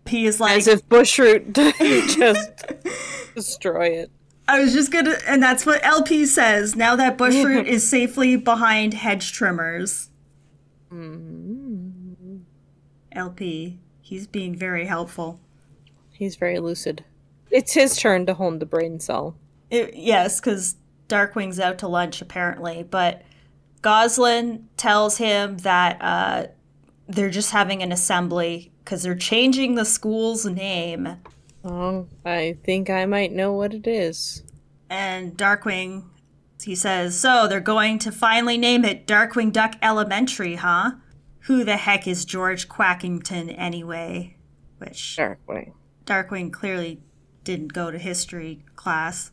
[0.04, 0.56] He is like.
[0.56, 1.52] As if Bushroot
[2.18, 2.72] just
[3.36, 4.10] destroy it.
[4.48, 6.76] I was just gonna, and that's what LP says.
[6.76, 10.10] Now that Bushroot is safely behind hedge trimmers.
[10.92, 12.36] Mm-hmm.
[13.12, 15.40] LP, he's being very helpful.
[16.12, 17.04] He's very lucid.
[17.50, 19.36] It's his turn to hone the brain cell.
[19.70, 20.76] It, yes, because
[21.08, 23.22] Darkwing's out to lunch apparently, but
[23.82, 26.46] Gosalyn tells him that uh,
[27.08, 31.16] they're just having an assembly because they're changing the school's name.
[31.68, 34.44] Oh, I think I might know what it is.
[34.88, 36.04] And Darkwing,
[36.62, 40.92] he says, So they're going to finally name it Darkwing Duck Elementary, huh?
[41.40, 44.36] Who the heck is George Quackington anyway?
[44.78, 45.72] Which Darkwing.
[46.04, 47.00] Darkwing clearly
[47.42, 49.32] didn't go to history class.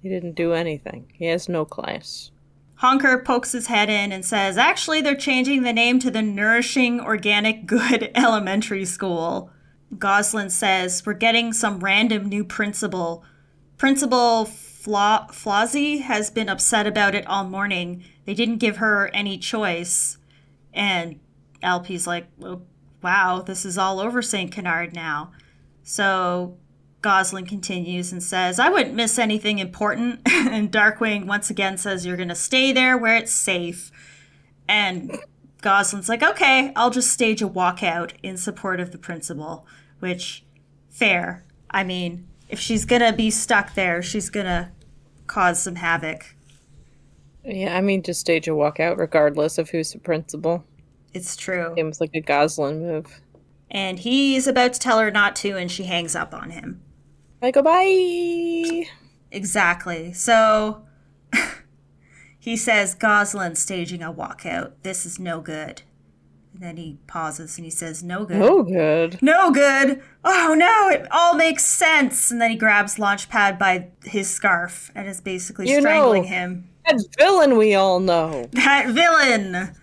[0.00, 1.10] He didn't do anything.
[1.12, 2.30] He has no class.
[2.76, 7.00] Honker pokes his head in and says, Actually, they're changing the name to the Nourishing
[7.00, 9.51] Organic Good Elementary School.
[9.96, 13.24] Gosalyn says, We're getting some random new principal.
[13.76, 18.04] Principal Fla- Flozzie has been upset about it all morning.
[18.24, 20.18] They didn't give her any choice.
[20.72, 21.20] And
[21.62, 22.26] LP's like,
[23.02, 24.50] Wow, this is all over St.
[24.50, 25.32] Canard now.
[25.82, 26.56] So
[27.02, 30.20] Gosalyn continues and says, I wouldn't miss anything important.
[30.26, 33.90] and Darkwing once again says, You're going to stay there where it's safe.
[34.66, 35.18] And
[35.60, 39.66] Gosalyn's like, Okay, I'll just stage a walkout in support of the principal
[40.02, 40.44] which
[40.90, 41.44] fair.
[41.70, 44.72] I mean, if she's gonna be stuck there, she's gonna
[45.28, 46.34] cause some havoc.
[47.44, 50.64] Yeah, I mean, just stage a walkout regardless of who's the principal.
[51.14, 51.72] It's true.
[51.76, 53.20] Seems like a Gosalyn move.
[53.70, 56.82] And he's about to tell her not to, and she hangs up on him.
[57.40, 58.86] I go bye.
[59.30, 60.12] Exactly.
[60.12, 60.84] So
[62.40, 64.72] he says, Gosalyn staging a walkout.
[64.82, 65.82] This is no good.
[66.54, 68.38] And then he pauses and he says, No good.
[68.38, 69.18] No good.
[69.22, 70.02] No good.
[70.24, 72.30] Oh no, it all makes sense.
[72.30, 76.28] And then he grabs Launchpad by his scarf and is basically You strangling know.
[76.28, 76.68] him.
[76.86, 78.48] That villain we all know.
[78.52, 79.74] That villain!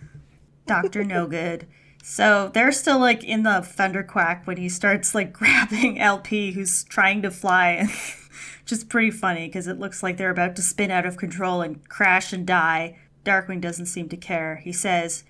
[0.67, 1.03] Dr.
[1.03, 1.65] No Good.
[2.03, 7.21] So they're still like in the thunderquack when he starts like grabbing LP who's trying
[7.23, 7.87] to fly.
[8.61, 11.61] Which is pretty funny because it looks like they're about to spin out of control
[11.61, 12.97] and crash and die.
[13.25, 14.57] Darkwing doesn't seem to care.
[14.57, 15.23] He says,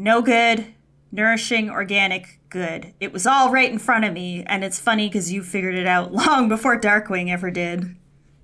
[0.00, 0.74] No good,
[1.10, 2.94] nourishing, organic, good.
[3.00, 5.88] It was all right in front of me, and it's funny because you figured it
[5.88, 7.96] out long before Darkwing ever did.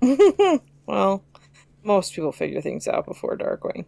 [0.87, 1.25] Well,
[1.83, 3.87] most people figure things out before Darkwing.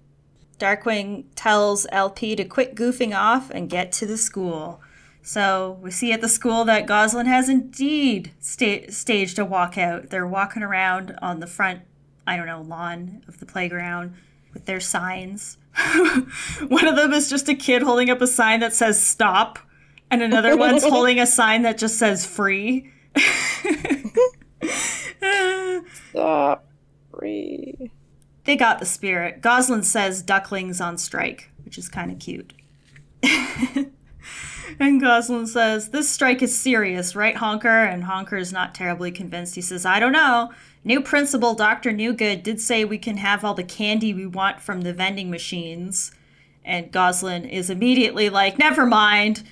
[0.59, 4.81] Darkwing tells LP to quit goofing off and get to the school.
[5.21, 10.09] So we see at the school that Gosalyn has indeed sta- staged a walkout.
[10.09, 11.83] They're walking around on the front,
[12.27, 14.15] I don't know, lawn of the playground
[14.55, 15.59] with their signs.
[16.69, 19.59] One of them is just a kid holding up a sign that says stop,
[20.11, 22.93] and another one's holding a sign that just says free.
[26.11, 26.65] Stop.
[27.11, 27.91] Free.
[28.45, 29.41] they got the spirit.
[29.41, 32.53] Gosalyn says ducklings on strike, which is kind of cute.
[33.23, 37.69] and Gosalyn says, This strike is serious, right, Honker?
[37.69, 39.55] And Honker is not terribly convinced.
[39.55, 40.53] He says, I don't know.
[40.87, 41.91] New principal, Dr.
[41.91, 46.13] Newgood, did say we can have all the candy we want from the vending machines.
[46.65, 49.43] And Gosalyn is immediately like, Never mind.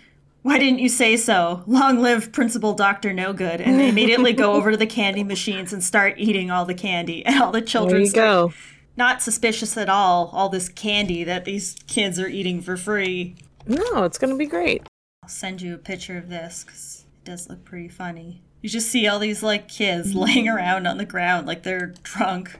[0.43, 1.65] Why didn't you say so?
[1.67, 3.13] Long live Principal Dr.
[3.13, 3.61] No Good.
[3.61, 7.27] And they immediately go over to the candy machines and start eating all the candy.
[7.27, 8.53] And all the There children you go.
[8.97, 13.35] not suspicious at all, all this candy that these kids are eating for free.
[13.67, 14.87] No, it's gonna be great.
[15.25, 18.44] I'll send you a picture of this because it does look pretty funny.
[18.65, 22.59] You just see all these like kids laying around on the ground like they're drunk.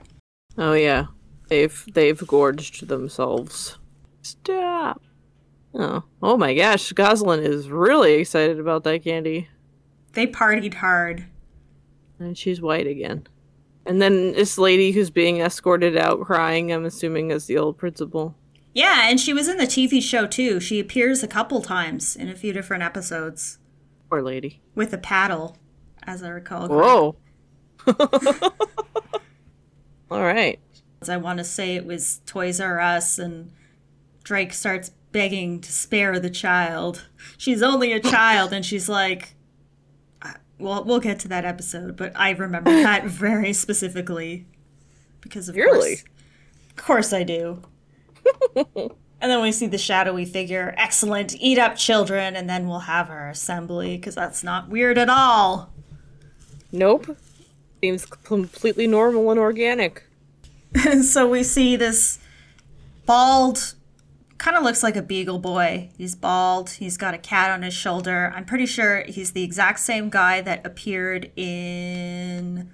[0.55, 1.07] Oh yeah,
[1.47, 3.79] they've they've gorged themselves.
[4.21, 5.01] Stop.
[5.73, 9.49] Oh, oh my gosh, Gosalyn is really excited about that candy.
[10.13, 11.25] They partied hard.
[12.19, 13.25] And she's white again.
[13.87, 18.35] And then this lady who's being escorted out crying, I'm assuming, is the old principal.
[18.75, 20.59] Yeah, and she was in the TV show too.
[20.59, 23.57] She appears a couple times in a few different episodes
[24.11, 24.61] Poor lady.
[24.75, 25.57] with a paddle,
[26.07, 26.67] as I recall.
[26.67, 27.15] Whoa.
[30.11, 30.59] All right.
[31.07, 33.51] I want to say it was Toys R Us, and
[34.23, 37.07] Drake starts begging to spare the child.
[37.37, 39.35] She's only a child, and she's like,
[40.57, 44.47] "Well, we'll get to that episode," but I remember that very specifically
[45.21, 45.97] because of Really?
[45.97, 46.03] course,
[46.71, 47.61] of course, I do.
[48.55, 48.89] and
[49.21, 50.73] then we see the shadowy figure.
[50.75, 55.09] Excellent, eat up children, and then we'll have our assembly because that's not weird at
[55.09, 55.71] all.
[56.75, 57.17] Nope.
[57.81, 60.03] Seems completely normal and organic.
[60.85, 62.19] And so we see this
[63.05, 63.75] bald
[64.37, 67.73] kind of looks like a beagle boy he's bald he's got a cat on his
[67.73, 72.69] shoulder i'm pretty sure he's the exact same guy that appeared in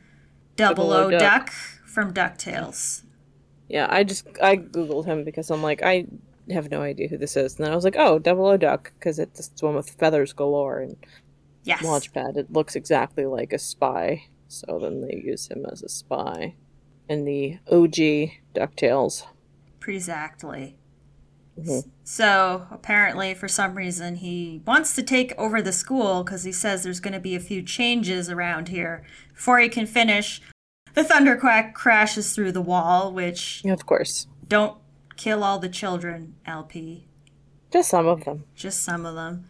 [0.55, 1.19] double O Duck.
[1.19, 1.49] duck
[1.85, 3.03] from ducktales
[3.67, 6.07] Yeah, I just I googled him because I'm like I
[6.49, 8.91] have no idea who this is, and then I was like, oh, Double O Duck,
[8.99, 10.97] because it's the one with feathers galore and
[11.63, 12.37] yes Launchpad.
[12.37, 16.55] It looks exactly like a spy, so then they use him as a spy
[17.09, 19.23] And the OG Ducktales.
[19.87, 20.75] exactly
[21.59, 21.89] Mhm.
[22.03, 26.81] so apparently for some reason he wants to take over the school because he says
[26.83, 29.03] there's going to be a few changes around here
[29.33, 30.41] before he can finish
[30.93, 34.77] the thunderquack crashes through the wall which of course, Don't
[35.17, 37.07] kill all the children, LP.
[37.69, 38.45] just some of them.
[38.55, 39.45] Just some of them.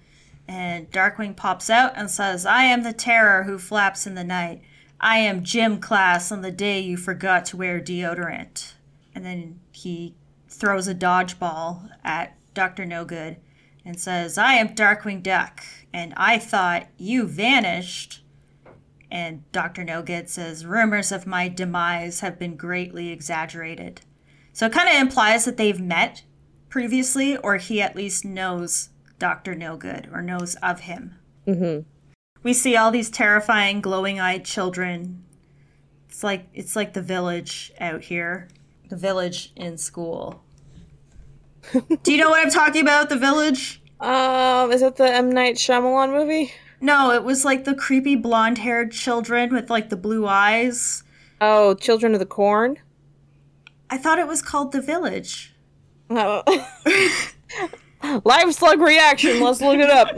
[0.51, 4.61] And Darkwing pops out and says, I am the terror who flaps in the night.
[4.99, 8.73] I am gym class on the day you forgot to wear deodorant.
[9.15, 10.13] And then he
[10.49, 12.85] throws a dodgeball at Dr.
[12.85, 13.37] No Good
[13.85, 18.21] and says, I am Darkwing Duck, and I thought you vanished.
[19.09, 19.85] And Dr.
[19.85, 24.01] No Good says, Rumors of my demise have been greatly exaggerated.
[24.51, 26.23] So it kind of implies that they've met
[26.67, 28.89] previously, or he at least knows
[29.21, 29.53] Dr.
[29.53, 31.13] No Good or knows of him.
[31.47, 31.87] Mm-hmm.
[32.41, 35.23] We see all these terrifying, glowing-eyed children.
[36.09, 38.49] It's like it's like the village out here,
[38.89, 40.43] the village in school.
[41.71, 43.09] Do you know what I'm talking about?
[43.09, 43.83] The village?
[43.99, 46.51] Um, is that the M Night Shyamalan movie?
[46.81, 51.03] No, it was like the creepy blonde-haired children with like the blue eyes.
[51.39, 52.79] Oh, Children of the Corn.
[53.87, 55.53] I thought it was called the village.
[56.09, 56.41] Oh.
[58.23, 59.41] Live slug reaction.
[59.41, 60.15] Let's look it up.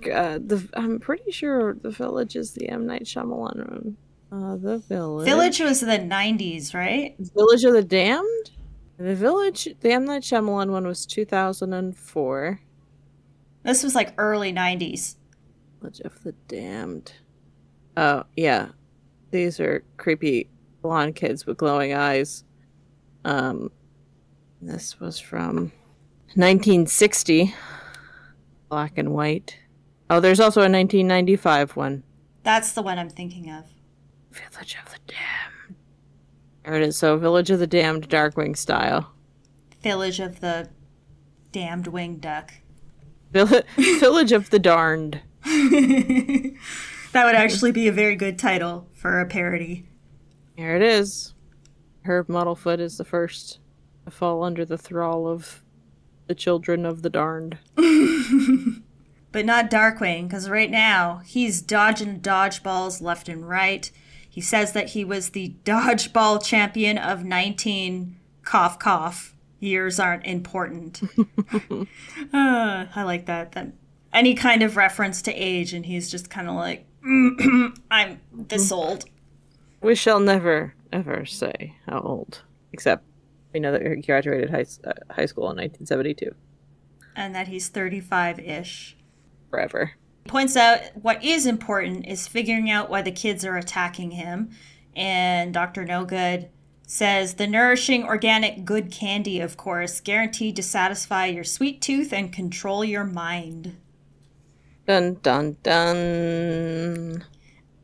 [0.00, 3.96] God, the, I'm pretty sure the village is the M Night Shyamalan one.
[4.30, 5.26] Uh, the village.
[5.26, 7.14] Village was the 90s, right?
[7.18, 8.50] Village of the Damned.
[8.98, 9.68] The village.
[9.80, 12.60] The M Night Shyamalan one was 2004.
[13.62, 15.16] This was like early 90s.
[15.80, 17.12] Village of the Damned.
[17.96, 18.68] Oh yeah,
[19.30, 20.48] these are creepy
[20.82, 22.44] blonde kids with glowing eyes.
[23.24, 23.70] Um,
[24.60, 25.72] this was from
[26.34, 27.54] 1960,
[28.68, 29.58] black and white.
[30.10, 32.02] Oh, there's also a 1995 one.
[32.42, 33.64] That's the one I'm thinking of.
[34.30, 35.76] Village of the Damned.
[36.64, 36.96] There it is.
[36.96, 39.12] So, Village of the Damned, Darkwing style.
[39.82, 40.68] Village of the
[41.52, 42.52] Damned Winged Duck.
[43.32, 45.20] Vill- Village of the Darned.
[45.44, 46.54] that
[47.14, 49.88] would actually be a very good title for a parody.
[50.56, 51.34] Here it is.
[52.04, 53.60] Herb Muddlefoot is the first
[54.04, 55.62] to fall under the thrall of
[56.28, 57.58] the children of the darned.
[59.30, 63.90] But not Darkwing, because right now he's dodging dodgeballs left and right.
[64.28, 69.34] He says that he was the dodgeball champion of 19 cough cough.
[69.60, 71.02] Years aren't important.
[71.18, 71.84] Uh,
[72.32, 73.52] I like that.
[73.52, 73.72] That
[74.12, 76.86] any kind of reference to age, and he's just kind of like,
[77.90, 79.04] I'm this old.
[79.80, 82.42] We shall never, ever say how old.
[82.72, 83.04] Except
[83.52, 86.34] we know that he graduated high, uh, high school in 1972.
[87.16, 88.96] and that he's 35 ish.
[89.50, 89.92] Forever.
[90.24, 94.50] He Points out what is important is figuring out why the kids are attacking him.
[94.94, 95.84] And Dr.
[95.84, 96.50] No Good
[96.86, 102.32] says the nourishing organic good candy, of course, guaranteed to satisfy your sweet tooth and
[102.32, 103.76] control your mind.
[104.86, 107.24] Dun dun dun.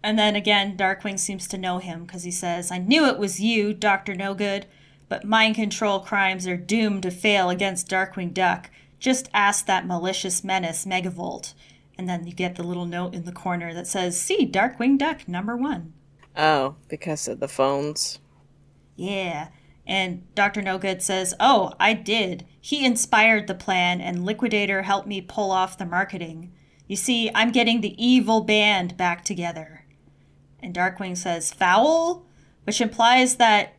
[0.03, 3.41] And then again, Darkwing seems to know him because he says, I knew it was
[3.41, 4.15] you, Dr.
[4.15, 4.67] No Good,
[5.15, 8.69] but mind control crimes are doomed to fail against Darkwing Duck.
[8.99, 11.55] Just ask that malicious menace, Megavolt.
[11.97, 15.29] And then you get the little note in the corner that says, See Darkwing Duck
[15.29, 15.93] number one.
[16.37, 18.19] Oh, because of the phones.
[18.97, 19.51] Yeah.
[19.87, 20.63] And Dr.
[20.63, 22.45] No Good says, Oh, I did.
[22.61, 26.53] He inspired the plan, and Liquidator helped me pull off the marketing.
[26.89, 29.85] You see, I'm getting the evil band back together.
[30.61, 32.27] And Darkwing says, Fowl?
[32.65, 33.75] Which implies that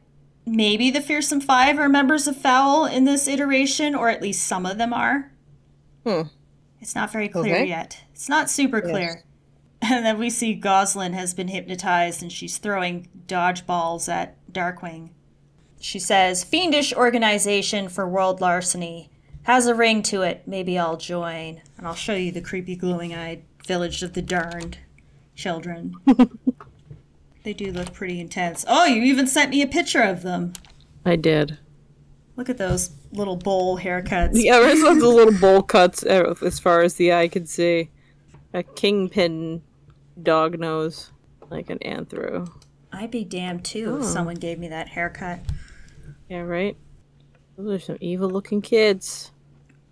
[0.46, 4.66] maybe the Fearsome Five are members of Fowl in this iteration, or at least some
[4.66, 5.32] of them are.
[6.06, 6.22] Hmm.
[6.82, 7.68] It's not very clear Okay.
[7.68, 8.04] yet.
[8.14, 8.90] It's not super Yes.
[8.92, 9.24] clear.
[9.82, 15.10] And then we see Gosalyn has been hypnotized and she's throwing dodgeballs at Darkwing.
[15.80, 19.12] She says, Fiendish organization for world larceny.
[19.44, 20.44] Has a ring to it.
[20.48, 21.62] Maybe I'll join.
[21.78, 24.80] And I'll show you the creepy glowing eyed village of the darned
[25.36, 25.94] children.
[27.46, 28.66] they do look pretty intense.
[28.68, 30.52] Oh, you even sent me a picture of them.
[31.06, 31.58] I did.
[32.36, 34.32] Look at those little bowl haircuts.
[34.34, 37.92] Yeah, there's lots of little bowl cuts uh, as far as the eye can see.
[38.54, 39.62] A kingpin
[40.22, 41.12] dog nose,
[41.50, 42.50] like an anthro.
[42.92, 44.06] I'd be damned too if Oh.
[44.06, 45.40] someone gave me that haircut.
[46.30, 46.76] Yeah, right?
[47.58, 49.32] Those are some evil looking kids.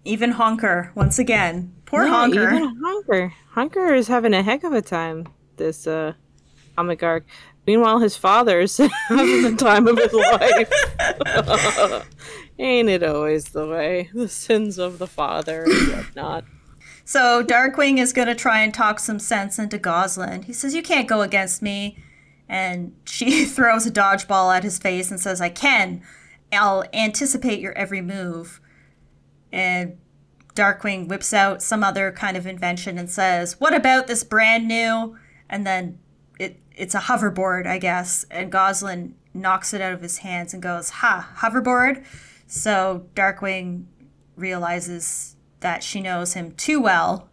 [0.05, 1.73] Even Honker, once again.
[1.85, 2.43] Poor Yeah, Honker.
[2.55, 3.33] Even Honker.
[3.51, 5.27] Honker is having a heck of a time
[5.57, 6.13] this uh,
[6.77, 7.25] arc.
[7.65, 10.71] Meanwhile, his father's having the time of his life.
[12.59, 14.09] Ain't it always the way?
[14.13, 16.45] The sins of the father and whatnot.
[17.05, 20.45] So Darkwing is going to try and talk some sense into Gosalyn.
[20.45, 21.97] He says, You can't go against me.
[22.47, 26.01] And she throws a dodgeball at his face and says, I can.
[26.51, 28.61] I'll anticipate your every move.
[29.51, 29.97] And
[30.55, 35.17] Darkwing whips out some other kind of invention and says, What about this brand new?
[35.49, 35.99] And then
[36.75, 38.25] it's a hoverboard, I guess.
[38.31, 42.03] And Gosalyn knocks it out of his hands and goes, Ha, hoverboard?
[42.47, 43.85] So Darkwing
[44.35, 47.29] realizes that she knows him too well,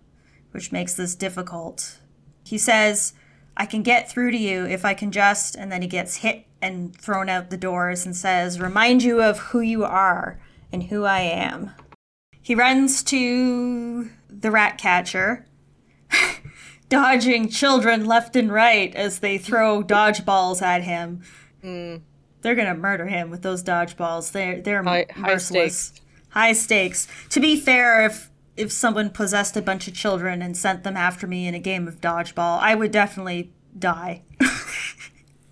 [0.53, 1.99] which makes this difficult.
[2.45, 3.14] He says,
[3.57, 6.47] I can get through to you if I can just, and then he gets hit
[6.62, 10.41] and thrown out the doors and says, Remind you of who you are
[10.72, 11.72] and who I am.
[12.41, 15.47] He runs to the rat catcher,
[16.91, 21.22] dodging children left and right as they throw dodgeballs at him.
[21.64, 22.03] Mm.
[22.43, 24.32] They're gonna murder him with those dodgeballs.
[24.32, 25.78] They're they're High- high merciless.
[25.78, 26.01] stakes.
[26.30, 27.09] High stakes.
[27.30, 31.26] To be fair, if if someone possessed a bunch of children and sent them after
[31.26, 34.22] me in a game of dodgeball, I would definitely die.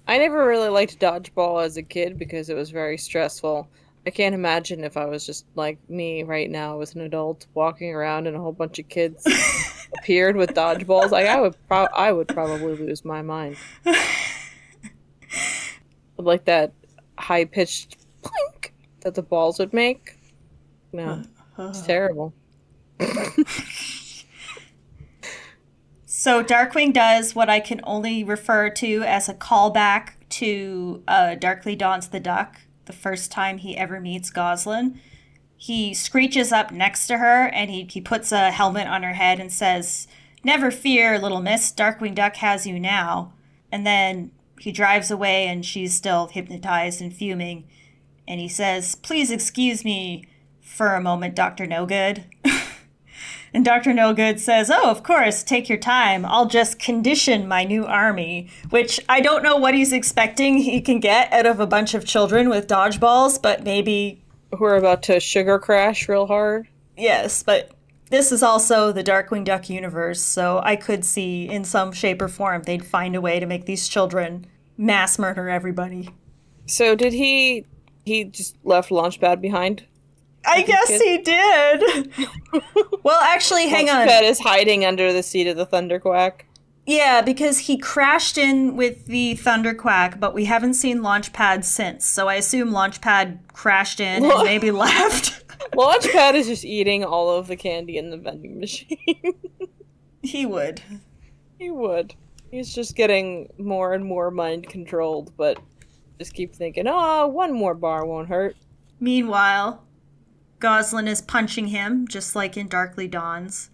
[0.08, 3.68] I never really liked dodgeball as a kid because it was very stressful.
[4.08, 7.94] I can't imagine if I was just like me right now as an adult walking
[7.94, 9.22] around and a whole bunch of kids
[9.98, 11.10] appeared with dodgeballs.
[11.10, 13.58] Like I would pro- I would probably lose my mind.
[16.16, 16.72] like that
[17.18, 20.18] high pitched plink that the balls would make.
[20.90, 21.22] No.
[21.58, 22.32] It's terrible.
[26.06, 31.76] So Darkwing does what I can only refer to as a callback to uh, Darkly
[31.76, 32.56] Dawns the Duck,
[32.88, 34.98] the first time he ever meets Gosalyn.
[35.56, 39.38] He screeches up next to her and he, he puts a helmet on her head
[39.38, 40.08] and says,
[40.42, 43.32] Never fear, little miss, Darkwing Duck has you now.
[43.70, 47.68] And then he drives away and she's still hypnotized and fuming.
[48.26, 50.26] And he says, Please excuse me
[50.60, 51.66] for a moment, Dr.
[51.66, 52.24] No Good.
[53.54, 53.94] And Dr.
[53.94, 56.24] No Good says, Oh, of course, take your time.
[56.26, 61.00] I'll just condition my new army, which I don't know what he's expecting he can
[61.00, 64.22] get out of a bunch of children with dodgeballs, but maybe,
[64.56, 66.68] Who are about to sugar crash real hard.
[66.96, 67.70] yes, but
[68.10, 72.28] this is also the Darkwing Duck universe, so I could see in some shape or
[72.28, 74.46] form they'd find a way to make these children
[74.78, 76.08] mass murder everybody.
[76.66, 77.66] So did he
[78.06, 79.84] he just left Launchpad behind?
[80.46, 82.12] I guess he did.
[83.02, 84.06] well, actually, hang on.
[84.06, 86.42] Launchpad is hiding under the seat of the Thunderquack.
[86.86, 92.06] Yeah, because he crashed in with the Thunderquack, but we haven't seen Launchpad since.
[92.06, 95.46] So I assume Launchpad crashed in and maybe left.
[95.72, 99.34] Launchpad is just eating all of the candy in the vending machine.
[100.22, 100.80] he would.
[101.58, 102.14] he would.
[102.50, 105.58] He's just getting more and more mind controlled, but
[106.18, 108.56] just keep thinking, oh, one more bar won't hurt.
[108.98, 109.84] Meanwhile,
[110.60, 113.70] Gosalyn is punching him, just like in Darkly Dawns.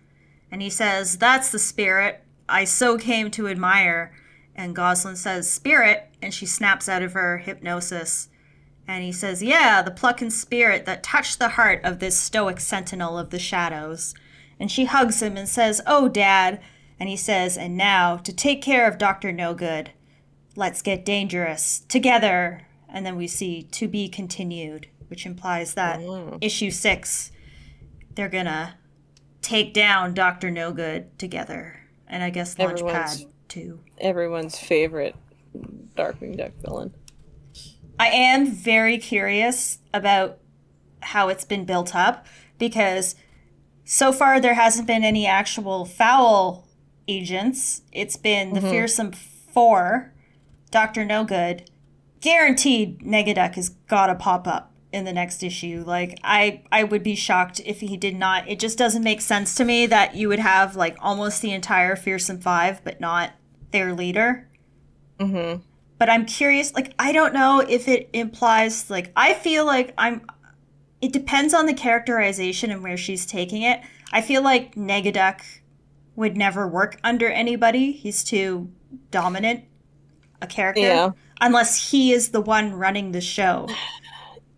[0.50, 4.12] And he says, That's the spirit I so came to admire.
[4.54, 6.10] And Gosalyn says, Spirit.
[6.22, 8.28] And she snaps out of her hypnosis.
[8.86, 12.60] And he says, Yeah, the pluck and spirit that touched the heart of this stoic
[12.60, 14.14] sentinel of the shadows.
[14.60, 16.60] And she hugs him and says, Oh, Dad.
[17.00, 19.32] And he says, And now, to take care of Dr.
[19.32, 19.90] No Good,
[20.54, 22.62] let's get dangerous together.
[22.88, 26.38] And then we see to be continued, which implies that Oh.
[26.40, 27.30] issue six,
[28.14, 28.76] they're gonna
[29.42, 30.50] take down Dr.
[30.50, 31.80] No Good together.
[32.06, 33.80] And I guess Everyone's- Launchpad too.
[33.98, 35.16] Everyone's favorite
[35.96, 36.94] Darkwing Duck villain.
[37.98, 40.38] I am very curious about
[41.00, 42.26] how it's been built up
[42.58, 43.14] because
[43.84, 46.66] so far there hasn't been any actual Fowl
[47.06, 47.82] agents.
[47.92, 48.70] It's been the mm-hmm.
[48.70, 50.12] fearsome four
[50.70, 51.04] Dr.
[51.04, 51.70] No Good,
[52.20, 55.82] guaranteed Negaduck has gotta pop up in the next issue.
[55.84, 58.48] Like I I would be shocked if he did not.
[58.48, 61.96] It just doesn't make sense to me that you would have like almost the entire
[61.96, 63.32] Fearsome 5 but not
[63.72, 64.48] their leader.
[65.18, 65.62] Mhm.
[65.98, 70.24] But I'm curious like I don't know if it implies like I feel like I'm
[71.02, 73.80] it depends on the characterization and where she's taking it.
[74.12, 75.40] I feel like Negaduck
[76.14, 77.90] would never work under anybody.
[77.90, 78.70] He's too
[79.10, 79.64] dominant
[80.40, 80.82] a character.
[80.82, 81.10] Yeah.
[81.40, 83.66] Unless he is the one running the show.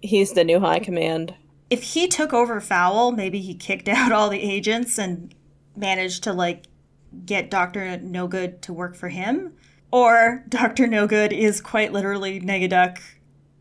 [0.06, 1.34] He's the new high command.
[1.68, 5.34] If he took over Fowl, maybe he kicked out all the agents and
[5.76, 6.64] managed to like
[7.24, 9.52] get Doctor No Good to work for him.
[9.90, 12.98] Or Doctor No Good is quite literally Negaduck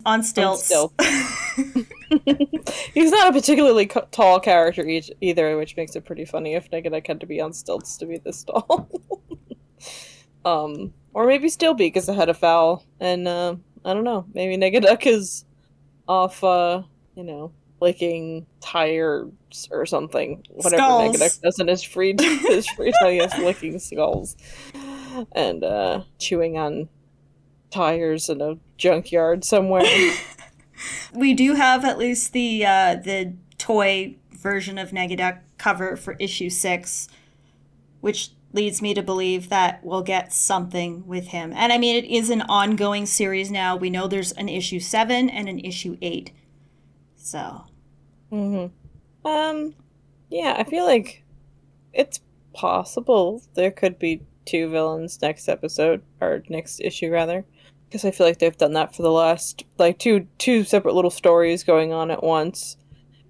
[0.04, 0.64] on stilts.
[0.64, 0.92] still.
[2.94, 6.70] He's not a particularly co- tall character e- either, which makes it pretty funny if
[6.70, 8.88] Negaduck had to be on stilts to be this tall.
[10.44, 14.26] um, or maybe still is ahead of Fowl, and uh, I don't know.
[14.34, 15.44] Maybe Negaduck is
[16.08, 16.82] off, uh,
[17.14, 19.30] you know, licking tires
[19.70, 20.44] or something.
[20.50, 21.16] Whatever Skulls.
[21.16, 24.36] Negaduck does in his free his free time, he is licking skulls
[25.32, 26.88] and uh, chewing on
[27.70, 29.84] tires in a junkyard somewhere.
[31.14, 36.50] We do have at least the uh, the toy version of Negaduck cover for issue
[36.50, 37.08] six,
[38.02, 41.52] which leads me to believe that we'll get something with him.
[41.54, 43.76] And I mean, it is an ongoing series now.
[43.76, 46.32] We know there's an issue seven and an issue eight.
[47.14, 47.66] So
[48.32, 49.26] Mm-hmm.
[49.26, 49.74] Um,
[50.30, 51.24] yeah, I feel like
[51.92, 52.20] it's
[52.52, 57.44] possible there could be two villains next episode or next issue rather,
[57.86, 61.10] because I feel like they've done that for the last like two two separate little
[61.10, 62.76] stories going on at once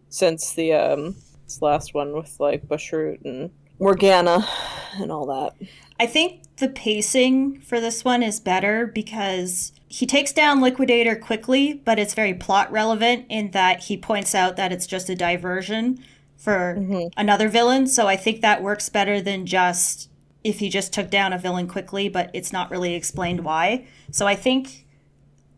[0.09, 1.17] since the um
[1.61, 4.47] last one with like Bushroot and Morgana
[4.95, 5.55] and all that.
[5.99, 11.75] I think the pacing for this one is better because he takes down Liquidator quickly,
[11.85, 15.99] but it's very plot relevant in that he points out that it's just a diversion
[16.37, 17.13] for Mhm.
[17.17, 17.87] another villain.
[17.87, 20.09] So I think that works better than just
[20.45, 23.85] if he just took down a villain quickly, but it's not really explained why.
[24.11, 24.87] So I think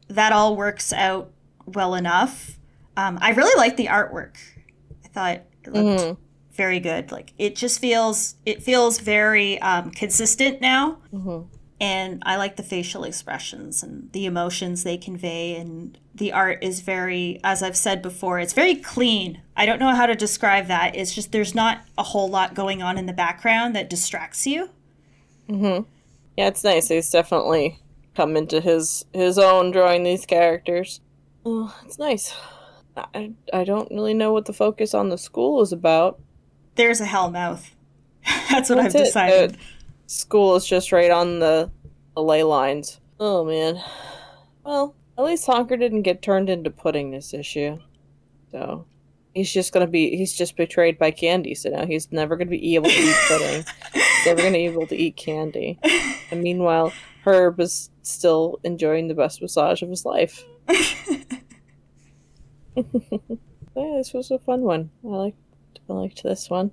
[0.09, 1.31] that all works out
[1.67, 2.59] well enough.
[2.97, 4.37] Um, I really like the artwork.
[5.05, 6.17] I thought it looked Mhm.
[6.59, 7.11] Very good.
[7.11, 11.47] Like it just feels it feels very um, consistent now, Mhm.
[11.81, 15.55] and I like the facial expressions and the emotions they convey.
[15.57, 19.41] And the art is very, as I've said before, it's very clean.
[19.57, 20.95] I don't know how to describe that.
[20.97, 24.69] It's just there's not a whole lot going on in the background that distracts you.
[25.49, 25.85] Mm-hmm.
[26.37, 26.89] Yeah, it's nice.
[26.89, 27.79] He's definitely
[28.17, 31.01] come into his his own drawing these characters.
[31.47, 32.35] Oh, it's nice.
[33.15, 36.19] I, I don't really know what the focus on the school is about.
[36.79, 37.69] There's a hellmouth.
[38.51, 39.05] That's what That's I've it.
[39.05, 39.51] decided.
[39.53, 39.59] The
[40.07, 41.71] school is just right on the,
[42.15, 43.01] the ley lines.
[43.21, 43.83] Oh man.
[44.65, 47.79] Well, at least Honker didn't get turned into pudding this issue.
[48.53, 48.87] So
[49.35, 52.77] he's just gonna be he's just betrayed by candy, so now he's never gonna be
[52.77, 53.65] able to eat pudding.
[53.93, 55.81] he's never gonna be able to eat candy.
[56.31, 56.93] And meanwhile,
[57.25, 60.45] Herb is still enjoying the best massage of his life.
[60.69, 60.77] yeah,
[63.75, 64.91] this was a fun one.
[65.05, 65.39] I liked
[65.89, 66.71] I liked this one.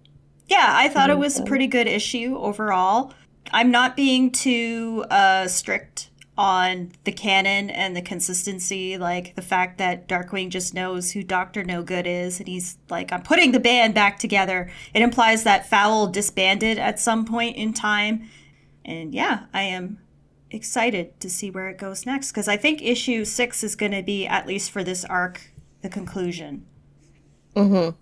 [0.48, 3.14] Yeah, I thought it was a pretty good issue overall.
[3.52, 9.78] I'm not being too uh, strict on the canon and the consistency, like the fact
[9.78, 13.60] that Darkwing just knows who Doctor No Good is, and he's like, I'm putting the
[13.60, 14.70] band back together.
[14.94, 18.30] It implies that Fowl disbanded at some point in time.
[18.84, 20.00] And yeah, I am
[20.52, 24.04] excited to see where it goes next, because I think issue six is going to
[24.04, 25.52] be, at least for this arc,
[25.82, 26.66] the conclusion.
[27.56, 27.96] Mm-hmm.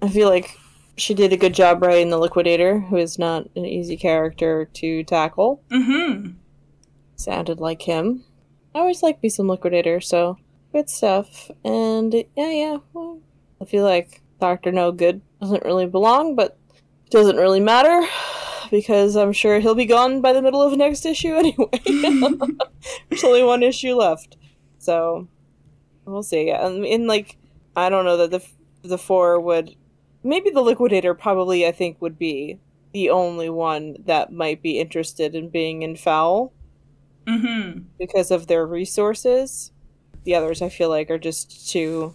[0.00, 0.58] I feel like
[0.96, 5.04] she did a good job writing the Liquidator, who is not an easy character to
[5.04, 5.62] tackle.
[5.70, 6.32] Mm-hmm.
[7.16, 8.24] Sounded like him.
[8.74, 10.38] I always like me some Liquidator, so
[10.72, 11.50] good stuff.
[11.64, 12.76] And yeah, yeah.
[12.92, 13.20] Well,
[13.60, 16.58] I feel like Doctor No Good doesn't really belong, but
[17.06, 18.06] it doesn't really matter
[18.70, 21.80] because I'm sure he'll be gone by the middle of next issue anyway.
[23.08, 24.36] There's only one issue left,
[24.78, 25.28] so
[26.04, 26.50] we'll see.
[26.50, 27.36] And in like,
[27.74, 28.46] I don't know that the
[28.82, 29.74] the four would
[30.22, 32.58] maybe the liquidator probably i think would be
[32.92, 36.52] the only one that might be interested in being in Fowl
[37.26, 37.80] Mm-hmm.
[37.98, 39.70] because of their resources.
[40.24, 42.14] The others i feel like are just too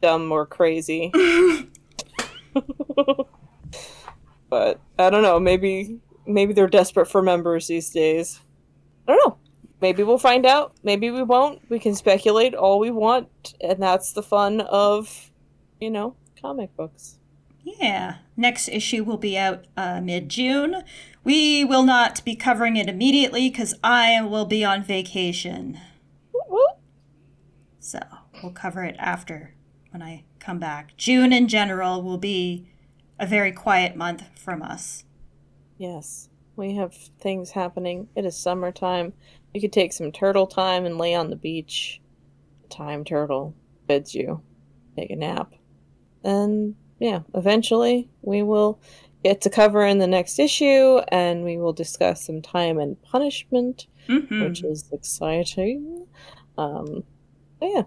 [0.00, 1.10] dumb or crazy.
[4.48, 8.40] But i don't know maybe maybe they're desperate for members these days.
[9.08, 9.38] I don't know.
[9.80, 10.72] Maybe we'll find out.
[10.82, 11.60] Maybe we won't.
[11.68, 15.30] We can speculate all we want and that's the fun of
[15.80, 17.18] you know comic books
[17.66, 18.18] Yeah.
[18.36, 20.84] Next issue will be out uh, mid June.
[21.24, 25.80] We will not be covering it immediately because I will be on vacation.
[27.80, 27.98] So
[28.42, 29.54] we'll cover it after
[29.90, 30.96] when I come back.
[30.96, 32.68] June in general will be
[33.18, 35.04] a very quiet month from us.
[35.76, 38.08] Yes, we have things happening.
[38.14, 39.12] It is summertime.
[39.52, 42.00] You could take some turtle time and lay on the beach.
[42.70, 43.54] Time turtle
[43.88, 44.42] bids you
[44.96, 45.52] take a nap.
[46.22, 48.78] And yeah, eventually we will
[49.24, 53.86] get to cover in the next issue and we will discuss some time and punishment,
[54.08, 54.48] Mhm.
[54.48, 56.06] which is exciting.
[56.56, 57.04] Um,
[57.60, 57.82] yeah,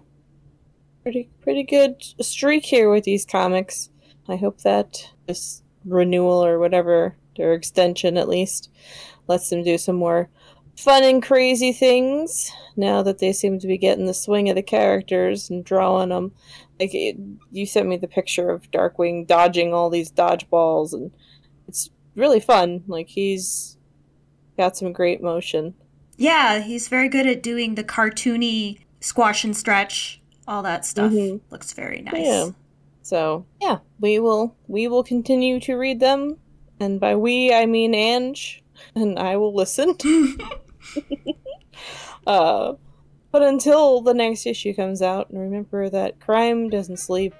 [1.02, 3.90] pretty pretty good streak here with these comics.
[4.28, 8.70] I hope that this renewal or whatever their extension at least
[9.28, 10.28] lets them do some more
[10.76, 14.62] fun and crazy things now that they seem to be getting the swing of the
[14.62, 16.32] characters and drawing them
[16.78, 17.16] like it,
[17.52, 21.10] you sent me the picture of darkwing dodging all these dodgeballs and
[21.68, 23.76] it's really fun like he's
[24.56, 25.74] got some great motion
[26.16, 31.12] Yeah, he's very good at doing the cartoony squash and stretch, all that stuff.
[31.12, 31.40] Mhm.
[31.50, 32.26] Looks very nice.
[32.26, 32.50] Yeah.
[33.02, 36.36] So yeah, we will we will continue to read them,
[36.78, 38.62] and by we I mean Ange,
[38.94, 39.96] and I will listen.
[42.26, 42.72] uh,
[43.32, 47.34] but until the next issue comes out, and remember that crime doesn't sleep,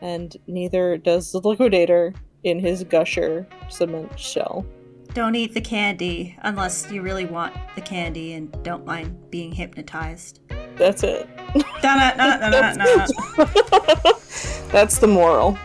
[0.00, 2.12] and neither does the liquidator
[2.44, 4.66] in his gusher cement shell.
[5.14, 10.40] Don't eat the candy unless you really want the candy and don't mind being hypnotized.
[10.76, 11.28] That's it.
[14.72, 15.58] That's the moral.